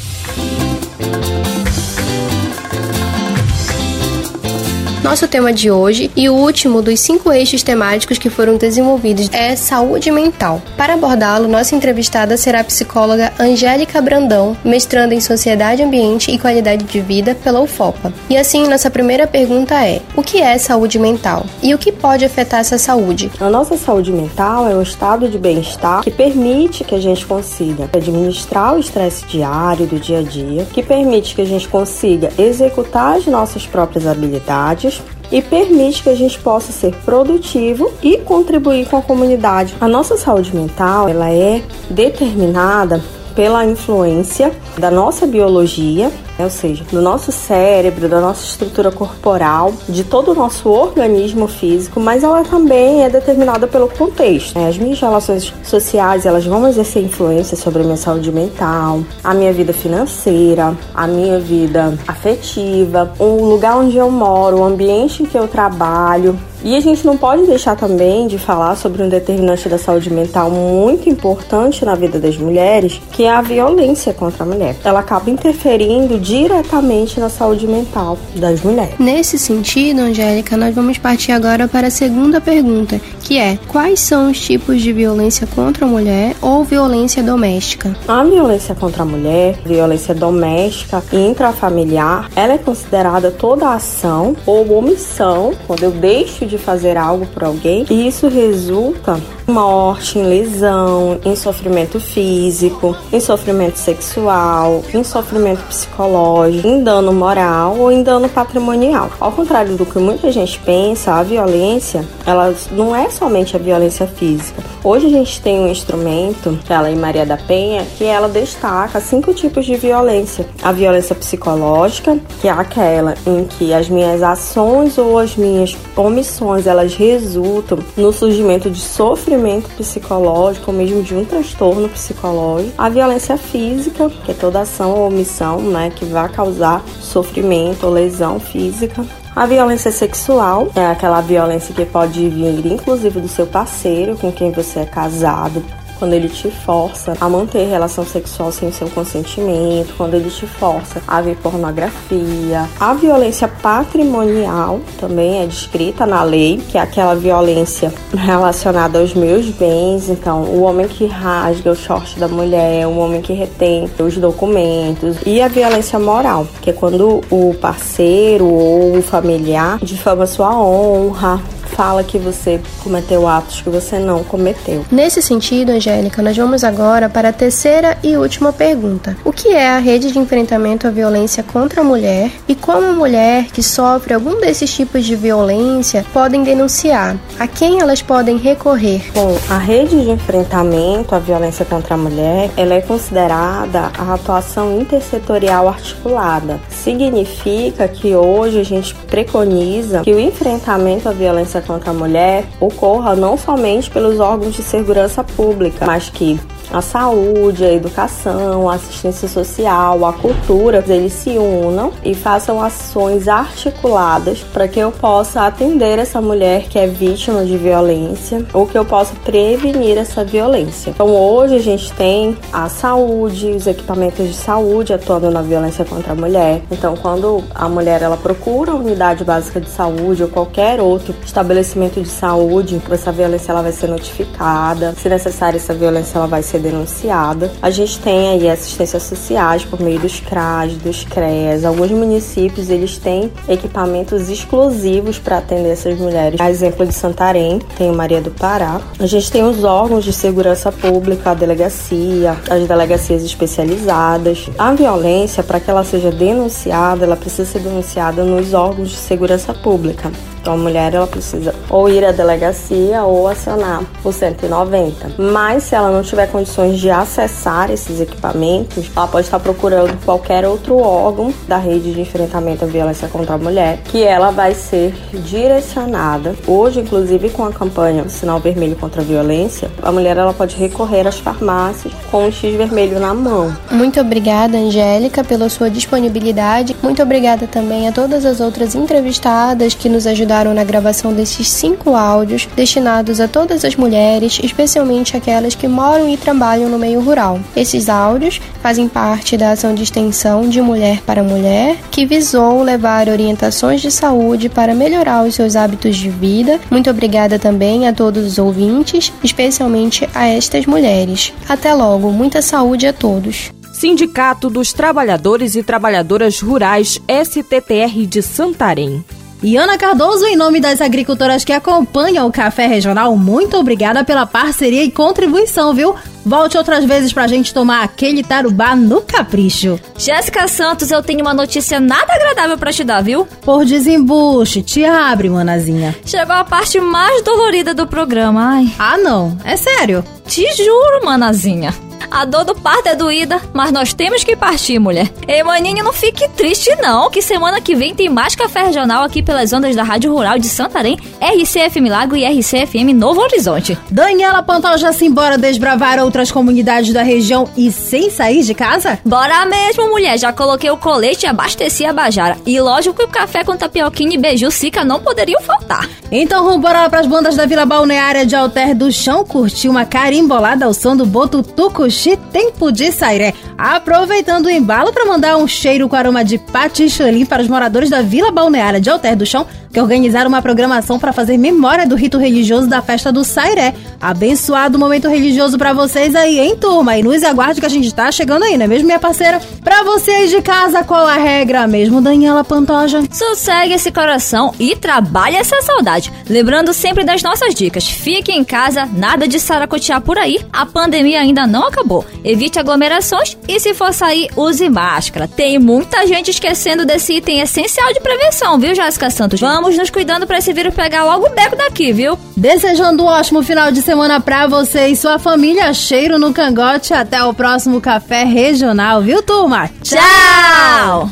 Nosso 5.05 5.27
tema 5.27 5.53
de 5.53 5.69
hoje 5.69 6.09
e 6.15 6.27
o 6.27 6.33
último 6.33 6.81
dos 6.81 6.99
cinco 6.99 7.31
eixos 7.31 7.61
temáticos 7.61 8.17
que 8.17 8.27
foram 8.27 8.57
desenvolvidos 8.57 9.29
é 9.31 9.55
saúde 9.55 10.09
mental. 10.09 10.59
Para 10.75 10.95
abordá-lo, 10.95 11.47
nossa 11.47 11.75
entrevistada 11.75 12.35
será 12.37 12.61
a 12.61 12.63
psicóloga 12.63 13.31
Angélica 13.39 14.01
Brandão, 14.01 14.57
mestranda 14.65 15.13
em 15.13 15.21
Sociedade, 15.21 15.83
Ambiente 15.83 16.31
e 16.31 16.39
Qualidade 16.39 16.85
de 16.85 17.01
Vida 17.01 17.35
pela 17.35 17.61
UFOPA. 17.61 18.11
E 18.27 18.35
assim, 18.35 18.67
nossa 18.67 18.89
primeira 18.89 19.27
pergunta 19.27 19.75
é: 19.75 20.01
o 20.15 20.23
que 20.23 20.41
é 20.41 20.57
saúde 20.57 20.97
mental 20.97 21.45
e 21.61 21.71
o 21.75 21.77
que 21.77 21.91
pode 21.91 22.25
afetar 22.25 22.61
essa 22.61 22.79
saúde? 22.79 23.31
A 23.39 23.47
nossa 23.47 23.77
saúde 23.77 24.11
mental 24.11 24.67
é 24.67 24.73
um 24.73 24.81
estado 24.81 25.29
de 25.29 25.37
bem-estar 25.37 26.01
que 26.01 26.09
permite 26.09 26.83
que 26.83 26.95
a 26.95 26.99
gente 26.99 27.27
consiga 27.27 27.87
administrar 27.93 28.73
o 28.73 28.79
estresse 28.79 29.23
diário 29.27 29.85
do 29.85 29.99
dia 29.99 30.21
a 30.21 30.23
dia, 30.23 30.65
que 30.73 30.81
permite 30.81 31.35
que 31.35 31.43
a 31.43 31.45
gente 31.45 31.67
consiga 31.67 32.31
executar 32.39 33.17
as 33.17 33.27
nossas 33.27 33.67
próprias 33.67 34.07
habilidades 34.07 34.94
e 35.31 35.41
permite 35.41 36.03
que 36.03 36.09
a 36.09 36.15
gente 36.15 36.39
possa 36.39 36.71
ser 36.71 36.93
produtivo 37.03 37.91
e 38.01 38.17
contribuir 38.17 38.87
com 38.87 38.97
a 38.97 39.01
comunidade. 39.01 39.75
A 39.79 39.87
nossa 39.87 40.17
saúde 40.17 40.55
mental, 40.55 41.09
ela 41.09 41.29
é 41.29 41.61
determinada 41.89 43.03
pela 43.35 43.65
influência 43.65 44.51
da 44.77 44.89
nossa 44.89 45.27
biologia 45.27 46.11
ou 46.37 46.49
seja, 46.49 46.83
do 46.91 47.01
nosso 47.01 47.31
cérebro, 47.31 48.09
da 48.09 48.19
nossa 48.19 48.45
estrutura 48.45 48.91
corporal, 48.91 49.73
de 49.87 50.03
todo 50.03 50.31
o 50.31 50.35
nosso 50.35 50.69
organismo 50.69 51.47
físico, 51.47 51.99
mas 51.99 52.23
ela 52.23 52.43
também 52.43 53.03
é 53.03 53.09
determinada 53.09 53.67
pelo 53.67 53.87
contexto. 53.87 54.57
As 54.57 54.77
minhas 54.77 54.99
relações 54.99 55.53
sociais 55.63 56.25
elas 56.25 56.45
vão 56.45 56.67
exercer 56.67 57.03
influência 57.03 57.55
sobre 57.55 57.81
a 57.81 57.85
minha 57.85 57.97
saúde 57.97 58.31
mental, 58.31 59.01
a 59.23 59.33
minha 59.33 59.53
vida 59.53 59.73
financeira, 59.73 60.75
a 60.93 61.07
minha 61.07 61.39
vida 61.39 61.97
afetiva, 62.07 63.11
o 63.19 63.45
lugar 63.45 63.77
onde 63.77 63.97
eu 63.97 64.09
moro, 64.11 64.59
o 64.59 64.63
ambiente 64.63 65.23
em 65.23 65.25
que 65.25 65.37
eu 65.37 65.47
trabalho. 65.47 66.37
E 66.63 66.75
a 66.75 66.79
gente 66.79 67.05
não 67.05 67.15
pode 67.15 67.45
deixar 67.45 67.75
também 67.75 68.25
de 68.25 68.39
falar 68.39 68.75
sobre 68.75 69.03
um 69.03 69.07
determinante 69.07 69.69
da 69.69 69.77
saúde 69.77 70.11
mental 70.11 70.49
muito 70.49 71.07
importante 71.07 71.85
na 71.85 71.93
vida 71.93 72.17
das 72.17 72.37
mulheres, 72.37 72.99
que 73.11 73.23
é 73.23 73.29
a 73.29 73.39
violência 73.39 74.11
contra 74.13 74.43
a 74.43 74.47
mulher. 74.47 74.75
Ela 74.83 75.01
acaba 75.01 75.29
interferindo 75.29 76.17
diretamente 76.25 77.19
na 77.19 77.29
saúde 77.29 77.67
mental 77.67 78.17
das 78.35 78.61
mulheres. 78.61 78.95
Nesse 78.97 79.37
sentido, 79.37 79.99
Angélica, 79.99 80.57
nós 80.57 80.73
vamos 80.73 80.97
partir 80.97 81.31
agora 81.31 81.67
para 81.67 81.87
a 81.87 81.91
segunda 81.91 82.41
pergunta, 82.41 82.99
que 83.21 83.37
é: 83.37 83.59
quais 83.67 83.99
são 83.99 84.31
os 84.31 84.41
tipos 84.41 84.81
de 84.81 84.91
violência 84.91 85.45
contra 85.45 85.85
a 85.85 85.87
mulher 85.87 86.35
ou 86.41 86.63
violência 86.63 87.21
doméstica? 87.21 87.95
A 88.07 88.23
violência 88.23 88.73
contra 88.73 89.03
a 89.03 89.05
mulher, 89.05 89.59
violência 89.63 90.15
doméstica 90.15 91.03
e 91.13 91.17
intrafamiliar, 91.17 92.29
ela 92.35 92.53
é 92.53 92.57
considerada 92.57 93.29
toda 93.29 93.73
ação 93.73 94.35
ou 94.47 94.77
omissão 94.79 95.53
quando 95.67 95.83
eu 95.83 95.91
deixo 95.91 96.47
de 96.47 96.57
fazer 96.57 96.97
algo 96.97 97.27
por 97.27 97.43
alguém 97.43 97.85
e 97.89 98.07
isso 98.07 98.27
resulta 98.27 99.19
em 99.47 99.51
morte, 99.51 100.17
em 100.17 100.23
lesão, 100.23 101.19
em 101.23 101.35
sofrimento 101.35 101.99
físico, 101.99 102.95
em 103.13 103.19
sofrimento 103.19 103.77
sexual, 103.77 104.83
em 104.91 105.03
sofrimento 105.03 105.61
psicológico, 105.67 106.14
em 106.63 106.83
dano 106.83 107.13
moral 107.13 107.77
ou 107.77 107.91
em 107.91 108.03
dano 108.03 108.29
patrimonial. 108.29 109.09
Ao 109.19 109.31
contrário 109.31 109.75
do 109.75 109.85
que 109.85 109.99
muita 109.99 110.31
gente 110.31 110.59
pensa, 110.59 111.13
a 111.13 111.23
violência, 111.23 112.05
ela 112.25 112.53
não 112.71 112.95
é 112.95 113.09
somente 113.09 113.55
a 113.55 113.59
violência 113.59 114.07
física. 114.07 114.63
Hoje 114.83 115.07
a 115.07 115.09
gente 115.09 115.41
tem 115.41 115.59
um 115.59 115.67
instrumento, 115.67 116.59
que 116.63 116.71
é 116.71 116.75
a 116.75 116.81
Lei 116.81 116.95
Maria 116.95 117.25
da 117.25 117.37
Penha, 117.37 117.85
que 117.97 118.03
ela 118.03 118.29
destaca 118.29 118.99
cinco 118.99 119.33
tipos 119.33 119.65
de 119.65 119.75
violência. 119.75 120.47
A 120.61 120.71
violência 120.71 121.15
psicológica, 121.15 122.17
que 122.39 122.47
é 122.47 122.51
aquela 122.51 123.15
em 123.25 123.45
que 123.45 123.73
as 123.73 123.89
minhas 123.89 124.21
ações 124.21 124.97
ou 124.97 125.17
as 125.17 125.35
minhas 125.35 125.75
omissões, 125.95 126.67
elas 126.67 126.93
resultam 126.93 127.79
no 127.97 128.13
surgimento 128.13 128.69
de 128.69 128.79
sofrimento 128.79 129.69
psicológico 129.75 130.71
ou 130.71 130.77
mesmo 130.77 131.01
de 131.01 131.15
um 131.15 131.25
transtorno 131.25 131.89
psicológico. 131.89 132.73
A 132.77 132.87
violência 132.87 133.37
física, 133.37 134.09
que 134.23 134.31
é 134.31 134.33
toda 134.35 134.61
ação 134.61 134.91
ou 134.91 135.07
omissão, 135.07 135.59
né, 135.59 135.91
que 135.95 136.04
vai 136.05 136.29
causar 136.29 136.83
sofrimento 137.01 137.85
ou 137.85 137.93
lesão 137.93 138.39
física. 138.39 139.05
A 139.35 139.45
violência 139.45 139.91
sexual 139.91 140.69
é 140.75 140.85
aquela 140.85 141.19
violência 141.19 141.73
que 141.73 141.85
pode 141.85 142.29
vir 142.29 142.65
inclusive 142.65 143.19
do 143.19 143.27
seu 143.27 143.45
parceiro 143.45 144.15
com 144.15 144.31
quem 144.31 144.51
você 144.51 144.79
é 144.79 144.85
casado, 144.85 145.63
quando 145.97 146.13
ele 146.13 146.29
te 146.29 146.49
força 146.49 147.13
a 147.19 147.29
manter 147.29 147.67
relação 147.67 148.05
sexual 148.05 148.51
sem 148.51 148.71
seu 148.71 148.89
consentimento, 148.89 149.93
quando 149.97 150.15
ele 150.15 150.29
te 150.29 150.45
força 150.45 151.01
a 151.07 151.21
ver 151.21 151.35
pornografia. 151.37 152.69
A 152.79 152.93
violência 152.93 153.47
patrimonial 153.47 154.79
também 154.99 155.43
é 155.43 155.47
descrita 155.47 156.05
na 156.05 156.23
lei, 156.23 156.61
que 156.69 156.77
é 156.77 156.81
aquela 156.81 157.15
violência 157.15 157.93
relacionada 158.13 158.99
aos 158.99 159.13
meus 159.13 159.47
bens. 159.49 160.09
Então, 160.09 160.43
o 160.43 160.61
homem 160.61 160.87
que 160.87 161.05
rasga 161.05 161.71
o 161.71 161.75
short 161.75 162.19
da 162.19 162.27
mulher, 162.27 162.87
o 162.87 162.97
homem 162.97 163.21
que 163.21 163.33
retém 163.33 163.89
os 163.99 164.17
documentos. 164.17 165.17
E 165.25 165.41
a 165.41 165.47
violência 165.47 165.99
moral, 165.99 166.47
que 166.61 166.69
é 166.69 166.73
quando 166.73 167.21
o 167.29 167.53
parceiro 167.59 168.45
ou 168.45 168.97
o 168.97 169.01
familiar 169.01 169.79
difama 169.81 170.25
sua 170.25 170.55
honra, 170.55 171.41
fala 171.75 172.03
que 172.03 172.17
você 172.17 172.59
cometeu 172.81 173.27
atos 173.27 173.61
que 173.61 173.69
você 173.69 173.99
não 173.99 174.23
cometeu. 174.23 174.85
Nesse 174.89 175.21
sentido, 175.21 175.71
Angélica, 175.71 176.21
nós 176.21 176.35
vamos 176.35 176.63
agora 176.63 177.09
para 177.09 177.29
a 177.29 177.33
terceira 177.33 177.97
e 178.01 178.15
última 178.15 178.53
pergunta. 178.53 179.17
O 179.25 179.31
que 179.31 179.49
é 179.49 179.69
a 179.69 179.77
rede 179.77 180.11
de 180.11 180.17
enfrentamento 180.17 180.87
à 180.87 180.89
violência 180.89 181.43
contra 181.43 181.81
a 181.81 181.83
mulher 181.83 182.31
e 182.47 182.55
como 182.55 182.87
a 182.87 182.93
mulher 182.93 183.47
que 183.47 183.61
sofre 183.61 184.13
algum 184.13 184.39
desses 184.39 184.73
tipos 184.73 185.03
de 185.03 185.15
violência 185.15 186.05
podem 186.13 186.43
denunciar? 186.43 187.17
A 187.37 187.47
quem 187.47 187.81
elas 187.81 188.01
podem 188.01 188.37
recorrer? 188.37 189.01
Bom, 189.13 189.37
a 189.49 189.57
rede 189.57 190.01
de 190.01 190.09
enfrentamento 190.09 191.13
à 191.13 191.19
violência 191.19 191.65
contra 191.65 191.95
a 191.95 191.97
mulher, 191.97 192.49
ela 192.55 192.73
é 192.73 192.81
considerada 192.81 193.91
a 193.97 194.13
atuação 194.13 194.79
intersetorial 194.79 195.67
articulada. 195.67 196.59
Significa 196.69 197.87
que 197.87 198.15
hoje 198.15 198.59
a 198.59 198.63
gente 198.63 198.95
preconiza 198.95 200.01
que 200.01 200.13
o 200.13 200.19
enfrentamento 200.19 201.09
à 201.09 201.11
violência 201.11 201.64
contra 201.65 201.91
a 201.91 201.93
mulher 201.93 202.45
ocorra 202.59 203.15
não 203.15 203.37
somente 203.37 203.89
pelos 203.89 204.19
órgãos 204.19 204.53
de 204.53 204.63
segurança 204.63 205.23
pública, 205.23 205.85
mas 205.85 206.09
que 206.09 206.39
a 206.75 206.81
saúde, 206.81 207.63
a 207.63 207.71
educação, 207.71 208.69
a 208.69 208.75
assistência 208.75 209.29
social, 209.29 210.05
a 210.05 210.11
cultura, 210.11 210.83
eles 210.89 211.13
se 211.13 211.37
unam 211.37 211.93
e 212.03 212.13
façam 212.13 212.61
ações 212.61 213.29
articuladas 213.29 214.39
para 214.39 214.67
que 214.67 214.77
eu 214.77 214.91
possa 214.91 215.47
atender 215.47 215.97
essa 215.99 216.19
mulher 216.19 216.63
que 216.63 216.77
é 216.77 216.85
vítima 216.85 217.45
de 217.45 217.55
violência 217.57 218.45
ou 218.53 218.67
que 218.67 218.77
eu 218.77 218.83
possa 218.83 219.15
prevenir 219.23 219.97
essa 219.97 220.25
violência. 220.25 220.89
Então 220.89 221.07
hoje 221.07 221.55
a 221.55 221.59
gente 221.59 221.93
tem 221.93 222.37
a 222.51 222.67
saúde, 222.67 223.51
os 223.51 223.67
equipamentos 223.67 224.27
de 224.27 224.33
saúde 224.33 224.91
atuando 224.91 225.31
na 225.31 225.41
violência 225.41 225.85
contra 225.85 226.11
a 226.11 226.15
mulher. 226.15 226.61
Então 226.69 226.97
quando 226.97 227.41
a 227.55 227.69
mulher 227.69 228.01
ela 228.01 228.17
procura 228.17 228.73
a 228.73 228.75
unidade 228.75 229.23
básica 229.23 229.61
de 229.61 229.69
saúde 229.69 230.23
ou 230.23 230.29
qualquer 230.29 230.81
outro 230.81 231.15
estabelecimento 231.25 232.01
de 232.01 232.09
saúde, 232.09 232.81
essa 232.91 233.13
violência 233.13 233.53
ela 233.53 233.61
vai 233.61 233.71
ser 233.71 233.87
notificada. 233.87 234.93
Se 234.97 235.07
necessário 235.07 235.55
essa 235.55 235.73
violência 235.73 236.17
ela 236.17 236.27
vai 236.27 236.43
ser 236.43 236.64
denunciada. 236.65 237.51
A 237.61 237.69
gente 237.69 237.99
tem 237.99 238.29
aí 238.29 238.49
assistência 238.49 238.99
sociais 238.99 239.63
por 239.63 239.79
meio 239.79 239.99
dos 239.99 240.19
CRAS, 240.19 240.73
dos 240.73 241.03
CREAS. 241.03 241.63
Alguns 241.63 241.91
municípios 241.91 242.69
eles 242.69 242.97
têm 242.97 243.31
equipamentos 243.47 244.29
exclusivos 244.29 245.19
para 245.19 245.37
atender 245.37 245.69
essas 245.69 245.97
mulheres. 245.97 246.39
A 246.39 246.49
exemplo 246.49 246.85
de 246.85 246.93
Santarém, 246.93 247.59
tem 247.77 247.89
o 247.89 247.93
Maria 247.93 248.21
do 248.21 248.31
Pará. 248.31 248.81
A 248.99 249.05
gente 249.05 249.31
tem 249.31 249.43
os 249.43 249.63
órgãos 249.63 250.03
de 250.03 250.11
segurança 250.11 250.71
pública, 250.71 251.31
a 251.31 251.33
delegacia, 251.33 252.35
as 252.49 252.67
delegacias 252.67 253.23
especializadas. 253.23 254.49
A 254.57 254.73
violência, 254.73 255.43
para 255.43 255.59
que 255.59 255.69
ela 255.69 255.83
seja 255.83 256.11
denunciada, 256.11 257.05
ela 257.05 257.15
precisa 257.15 257.45
ser 257.45 257.59
denunciada 257.59 258.23
nos 258.23 258.53
órgãos 258.53 258.89
de 258.89 258.97
segurança 258.97 259.53
pública. 259.53 260.11
Então 260.45 260.53
a 260.53 260.57
mulher 260.57 260.93
ela 260.93 261.07
precisa 261.07 261.55
ou 261.71 261.89
ir 261.89 262.05
à 262.05 262.11
delegacia 262.11 263.01
ou 263.01 263.27
acionar 263.27 263.81
o 264.03 264.11
190. 264.11 265.13
Mas 265.17 265.63
se 265.63 265.73
ela 265.73 265.89
não 265.89 266.03
tiver 266.03 266.27
condições 266.27 266.79
de 266.79 266.87
acessar 266.87 267.71
esses 267.71 267.99
equipamentos, 267.99 268.91
ela 268.95 269.07
pode 269.07 269.25
estar 269.25 269.39
procurando 269.39 269.97
qualquer 270.05 270.45
outro 270.45 270.77
órgão 270.77 271.33
da 271.47 271.57
rede 271.57 271.95
de 271.95 272.01
enfrentamento 272.01 272.63
à 272.63 272.67
violência 272.67 273.07
contra 273.07 273.33
a 273.33 273.37
mulher, 273.39 273.79
que 273.85 274.03
ela 274.03 274.29
vai 274.29 274.53
ser 274.53 274.93
direcionada. 275.23 276.35
Hoje, 276.45 276.81
inclusive, 276.81 277.31
com 277.31 277.43
a 277.43 277.51
campanha 277.51 278.07
Sinal 278.07 278.39
Vermelho 278.39 278.75
contra 278.75 279.01
a 279.01 279.03
Violência, 279.03 279.71
a 279.81 279.91
mulher 279.91 280.15
ela 280.15 280.31
pode 280.31 280.55
recorrer 280.55 281.07
às 281.07 281.17
farmácias 281.17 281.91
com 282.11 282.27
o 282.27 282.31
X 282.31 282.53
vermelho 282.53 282.99
na 282.99 283.15
mão. 283.15 283.51
Muito 283.71 283.99
obrigada, 283.99 284.59
Angélica, 284.59 285.23
pela 285.23 285.49
sua 285.49 285.71
disponibilidade. 285.71 286.75
Muito 286.83 287.01
obrigada 287.01 287.47
também 287.47 287.87
a 287.87 287.91
todas 287.91 288.25
as 288.25 288.39
outras 288.39 288.75
entrevistadas 288.75 289.73
que 289.73 289.89
nos 289.89 290.05
ajudaram 290.05 290.34
ajudaram 290.35 290.53
na 290.53 290.63
gravação 290.63 291.13
desses 291.13 291.49
cinco 291.49 291.95
áudios 291.95 292.47
destinados 292.55 293.21
a 293.21 293.27
todas 293.27 293.63
as 293.63 293.75
mulheres, 293.75 294.39
especialmente 294.43 295.15
aquelas 295.15 295.55
que 295.55 295.67
moram 295.67 296.09
e 296.09 296.17
trabalham 296.17 296.69
no 296.69 296.77
meio 296.77 296.99
rural. 296.99 297.39
Esses 297.55 297.87
áudios 297.87 298.41
fazem 298.61 298.89
parte 298.89 299.37
da 299.37 299.51
ação 299.51 299.73
de 299.73 299.83
extensão 299.83 300.47
de 300.49 300.61
Mulher 300.61 301.01
para 301.01 301.23
Mulher, 301.23 301.77
que 301.89 302.05
visou 302.05 302.61
levar 302.63 303.07
orientações 303.07 303.81
de 303.81 303.89
saúde 303.89 304.49
para 304.49 304.75
melhorar 304.75 305.25
os 305.25 305.35
seus 305.35 305.55
hábitos 305.55 305.95
de 305.95 306.09
vida. 306.09 306.59
Muito 306.69 306.89
obrigada 306.89 307.39
também 307.39 307.87
a 307.87 307.93
todos 307.93 308.25
os 308.25 308.37
ouvintes, 308.37 309.13
especialmente 309.23 310.09
a 310.13 310.27
estas 310.27 310.65
mulheres. 310.65 311.31
Até 311.47 311.73
logo, 311.73 312.11
muita 312.11 312.41
saúde 312.41 312.87
a 312.87 312.93
todos. 312.93 313.51
Sindicato 313.73 314.49
dos 314.49 314.73
Trabalhadores 314.73 315.55
e 315.55 315.63
Trabalhadoras 315.63 316.39
Rurais 316.41 316.99
STTR 317.07 318.05
de 318.07 318.21
Santarém. 318.21 319.03
E 319.45 319.57
Ana 319.57 319.77
Cardoso, 319.77 320.25
em 320.25 320.35
nome 320.35 320.59
das 320.59 320.81
agricultoras 320.81 321.45
que 321.45 321.53
acompanham 321.53 322.25
o 322.25 322.31
Café 322.31 322.65
Regional, 322.65 323.15
muito 323.15 323.55
obrigada 323.55 324.03
pela 324.03 324.25
parceria 324.25 324.83
e 324.83 324.89
contribuição, 324.89 325.71
viu? 325.71 325.93
Volte 326.25 326.57
outras 326.57 326.83
vezes 326.83 327.13
pra 327.13 327.27
gente 327.27 327.53
tomar 327.53 327.83
aquele 327.83 328.23
tarubá 328.23 328.75
no 328.75 329.01
capricho. 329.01 329.79
Jéssica 329.99 330.47
Santos, 330.47 330.89
eu 330.89 331.03
tenho 331.03 331.21
uma 331.21 331.35
notícia 331.35 331.79
nada 331.79 332.11
agradável 332.11 332.57
para 332.57 332.73
te 332.73 332.83
dar, 332.83 333.03
viu? 333.03 333.27
Por 333.43 333.63
desembuche, 333.65 334.63
te 334.63 334.83
abre, 334.83 335.29
manazinha. 335.29 335.95
Chegou 336.03 336.35
a 336.35 336.43
parte 336.43 336.79
mais 336.79 337.21
dolorida 337.21 337.71
do 337.75 337.85
programa, 337.85 338.55
ai. 338.55 338.73
Ah, 338.79 338.97
não. 338.97 339.37
É 339.43 339.55
sério? 339.55 340.03
Te 340.25 340.41
juro, 340.55 341.05
manazinha. 341.05 341.71
A 342.09 342.25
dor 342.25 342.45
do 342.45 342.55
parto 342.55 342.87
é 342.87 342.95
doída, 342.95 343.41
mas 343.53 343.71
nós 343.71 343.93
temos 343.93 344.23
que 344.23 344.35
partir, 344.35 344.79
mulher. 344.79 345.11
Ei, 345.27 345.43
maninha, 345.43 345.83
não 345.83 345.93
fique 345.93 346.27
triste 346.29 346.75
não, 346.75 347.09
que 347.09 347.21
semana 347.21 347.59
que 347.61 347.75
vem 347.75 347.93
tem 347.93 348.09
mais 348.09 348.35
café 348.35 348.63
regional 348.63 349.03
aqui 349.03 349.21
pelas 349.21 349.51
ondas 349.51 349.75
da 349.75 349.83
Rádio 349.83 350.11
Rural 350.11 350.37
de 350.37 350.47
Santarém, 350.47 350.97
RCFM 351.19 351.89
Lago 351.89 352.15
e 352.15 352.25
RCFM 352.25 352.93
Novo 352.93 353.21
Horizonte. 353.21 353.77
Daniela 353.89 354.43
Pantal 354.43 354.77
já 354.77 354.93
se 354.93 355.05
embora 355.05 355.37
desbravar 355.37 355.99
outras 355.99 356.31
comunidades 356.31 356.93
da 356.93 357.03
região 357.03 357.49
e 357.57 357.71
sem 357.71 358.09
sair 358.09 358.43
de 358.43 358.53
casa? 358.53 358.99
Bora 359.05 359.45
mesmo, 359.45 359.89
mulher. 359.89 360.17
Já 360.17 360.31
coloquei 360.31 360.69
o 360.69 360.77
colete 360.77 361.25
e 361.25 361.29
abasteci 361.29 361.85
a 361.85 361.93
Bajara. 361.93 362.37
E 362.45 362.59
lógico 362.59 362.95
que 362.95 363.03
o 363.03 363.07
café 363.07 363.43
com 363.43 363.57
tapioquinha 363.57 364.15
e 364.15 364.17
beiju 364.17 364.51
sica 364.51 364.83
não 364.83 364.99
poderiam 364.99 365.41
faltar. 365.41 365.89
Então 366.11 366.45
vambora 366.45 366.89
para 366.89 366.99
as 366.99 367.07
bandas 367.07 367.35
da 367.35 367.45
Vila 367.45 367.65
Balneária 367.65 368.25
de 368.25 368.35
Alter 368.35 368.75
do 368.75 368.91
Chão 368.91 369.25
curtir 369.25 369.67
uma 369.67 369.85
carimbolada 369.85 370.65
ao 370.65 370.73
som 370.73 370.95
do 370.95 371.05
Boto 371.05 371.41
Tucos 371.41 371.94
Sushi 371.95 372.17
Tempo 372.31 372.71
de 372.71 372.91
Sairé. 372.91 373.33
Aproveitando 373.57 374.47
o 374.47 374.49
embalo 374.49 374.91
para 374.91 375.05
mandar 375.05 375.37
um 375.37 375.47
cheiro 375.47 375.87
com 375.87 375.95
aroma 375.95 376.25
de 376.25 376.37
paticholim 376.37 377.25
para 377.25 377.41
os 377.41 377.47
moradores 377.47 377.89
da 377.89 378.01
Vila 378.01 378.31
Balneária 378.31 378.81
de 378.81 378.89
Alter 378.89 379.15
do 379.15 379.25
Chão, 379.25 379.47
que 379.71 379.79
organizaram 379.79 380.27
uma 380.27 380.41
programação 380.41 380.99
para 380.99 381.13
fazer 381.13 381.37
memória 381.37 381.87
do 381.87 381.95
rito 381.95 382.17
religioso 382.17 382.67
da 382.67 382.81
festa 382.81 383.13
do 383.13 383.23
Sairé. 383.23 383.73
Abençoado 383.99 384.77
momento 384.77 385.07
religioso 385.07 385.57
para 385.57 385.71
vocês 385.71 386.15
aí, 386.15 386.37
hein, 386.37 386.57
turma? 386.59 386.97
E 386.97 387.03
nos 387.03 387.23
aguarde 387.23 387.61
que 387.61 387.65
a 387.65 387.69
gente 387.69 387.93
tá 387.93 388.11
chegando 388.11 388.43
aí, 388.43 388.57
não 388.57 388.65
é 388.65 388.67
mesmo, 388.67 388.87
minha 388.87 388.99
parceira? 388.99 389.39
Pra 389.63 389.83
vocês 389.83 390.29
de 390.29 390.41
casa, 390.41 390.83
qual 390.83 391.07
a 391.07 391.15
regra 391.15 391.65
mesmo, 391.65 392.01
Daniela 392.01 392.43
Pantoja? 392.43 393.03
Sossegue 393.11 393.73
esse 393.73 393.91
coração 393.91 394.53
e 394.59 394.75
trabalhe 394.75 395.37
essa 395.37 395.61
saudade. 395.61 396.11
Lembrando 396.29 396.73
sempre 396.73 397.05
das 397.05 397.23
nossas 397.23 397.55
dicas. 397.55 397.87
Fique 397.87 398.31
em 398.31 398.43
casa, 398.43 398.85
nada 398.85 399.27
de 399.27 399.39
saracotear 399.39 400.01
por 400.01 400.17
aí. 400.17 400.39
A 400.51 400.65
pandemia 400.65 401.21
ainda 401.21 401.47
não 401.47 401.67
acabou. 401.67 401.74
Evite 402.23 402.59
aglomerações 402.59 403.37
e 403.47 403.59
se 403.59 403.73
for 403.73 403.93
sair, 403.93 404.29
use 404.35 404.69
máscara. 404.69 405.27
Tem 405.27 405.59
muita 405.59 406.07
gente 406.07 406.31
esquecendo 406.31 406.85
desse 406.85 407.13
item 407.13 407.41
essencial 407.41 407.93
de 407.93 407.99
prevenção, 407.99 408.59
viu, 408.59 408.73
Jéssica 408.73 409.09
Santos? 409.09 409.39
Vamos 409.39 409.77
nos 409.77 409.89
cuidando 409.89 410.25
para 410.25 410.37
esse 410.37 410.53
vírus 410.53 410.73
pegar 410.73 411.03
logo 411.03 411.27
o 411.27 411.29
beco 411.29 411.55
daqui, 411.55 411.91
viu? 411.91 412.17
Desejando 412.35 413.03
um 413.03 413.07
ótimo 413.07 413.43
final 413.43 413.71
de 413.71 413.81
semana 413.81 414.19
pra 414.19 414.47
você 414.47 414.87
e 414.87 414.95
sua 414.95 415.19
família. 415.19 415.73
Cheiro 415.73 416.17
no 416.17 416.33
cangote. 416.33 416.93
Até 416.93 417.23
o 417.23 417.33
próximo 417.33 417.81
Café 417.81 418.23
Regional, 418.23 419.01
viu, 419.01 419.21
turma? 419.21 419.69
Tchau! 419.83 421.09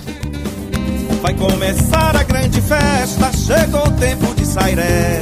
Vai 1.21 1.33
começar 1.35 2.15
a 2.15 2.23
grande 2.23 2.59
festa, 2.61 3.31
chegou 3.37 3.87
o 3.87 3.91
tempo 3.91 4.33
de 4.35 4.45
sairé. 4.45 5.21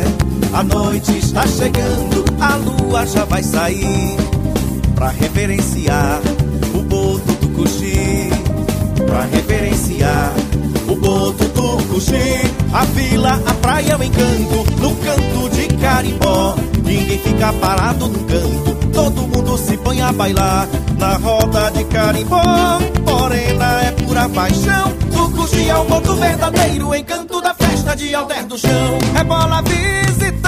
A 0.53 0.63
noite 0.63 1.17
está 1.17 1.45
chegando, 1.45 2.25
a 2.39 2.55
lua 2.55 3.05
já 3.05 3.23
vai 3.25 3.43
sair 3.43 4.30
pra 5.01 5.09
reverenciar 5.09 6.21
o 6.75 6.83
boto 6.83 7.33
do 7.41 7.49
Cuxi, 7.55 8.29
pra 9.07 9.23
reverenciar 9.23 10.31
o 10.87 10.95
boto 10.95 11.43
do 11.43 11.83
Cuxi. 11.87 12.39
A 12.71 12.85
vila, 12.85 13.41
a 13.47 13.53
praia, 13.55 13.97
o 13.97 14.03
encanto, 14.03 14.63
no 14.79 14.95
canto 14.97 15.49
de 15.55 15.67
carimbó. 15.77 16.55
Ninguém 16.85 17.17
fica 17.17 17.51
parado 17.53 18.09
no 18.09 18.19
canto, 18.25 18.75
todo 18.93 19.21
mundo 19.23 19.57
se 19.57 19.75
põe 19.77 20.01
a 20.01 20.11
bailar 20.11 20.67
na 20.99 21.15
roda 21.15 21.71
de 21.71 21.83
carimbó. 21.85 22.43
Morena 23.03 23.81
é 23.81 23.91
pura 24.03 24.29
paixão, 24.29 24.93
do 25.11 25.31
Cuxi 25.31 25.67
é 25.67 25.75
o 25.77 25.83
boto 25.83 26.13
verdadeiro, 26.13 26.93
encanto 26.93 27.41
da 27.41 27.55
festa 27.55 27.95
de 27.95 28.13
Alter 28.13 28.45
do 28.45 28.55
Chão. 28.55 28.99
É 29.19 29.23
bola 29.23 29.63
visitante 29.63 30.40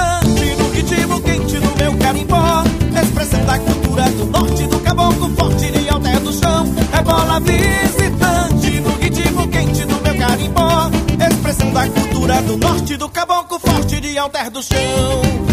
carimbó, 2.14 2.64
expressão 3.02 3.46
da 3.46 3.60
cultura 3.60 4.04
do 4.12 4.26
norte 4.26 4.68
do 4.68 4.80
caboclo 4.80 5.30
forte 5.36 5.72
de 5.72 5.90
Alter 5.90 6.20
do 6.20 6.32
Chão. 6.32 6.66
É 6.98 7.02
bola 7.02 7.40
visitante 7.40 8.80
no 8.82 8.92
ritmo 8.98 9.48
quente 9.48 9.86
do 9.86 9.96
meu 10.02 10.18
carimbó, 10.18 10.90
expressão 11.32 11.72
da 11.74 11.88
cultura 11.90 12.42
do 12.44 12.58
norte 12.58 12.98
do 12.98 13.10
caboclo 13.10 13.60
forte 13.60 14.00
de 14.00 14.18
Alter 14.18 14.52
do 14.52 14.62
Chão. 14.62 15.53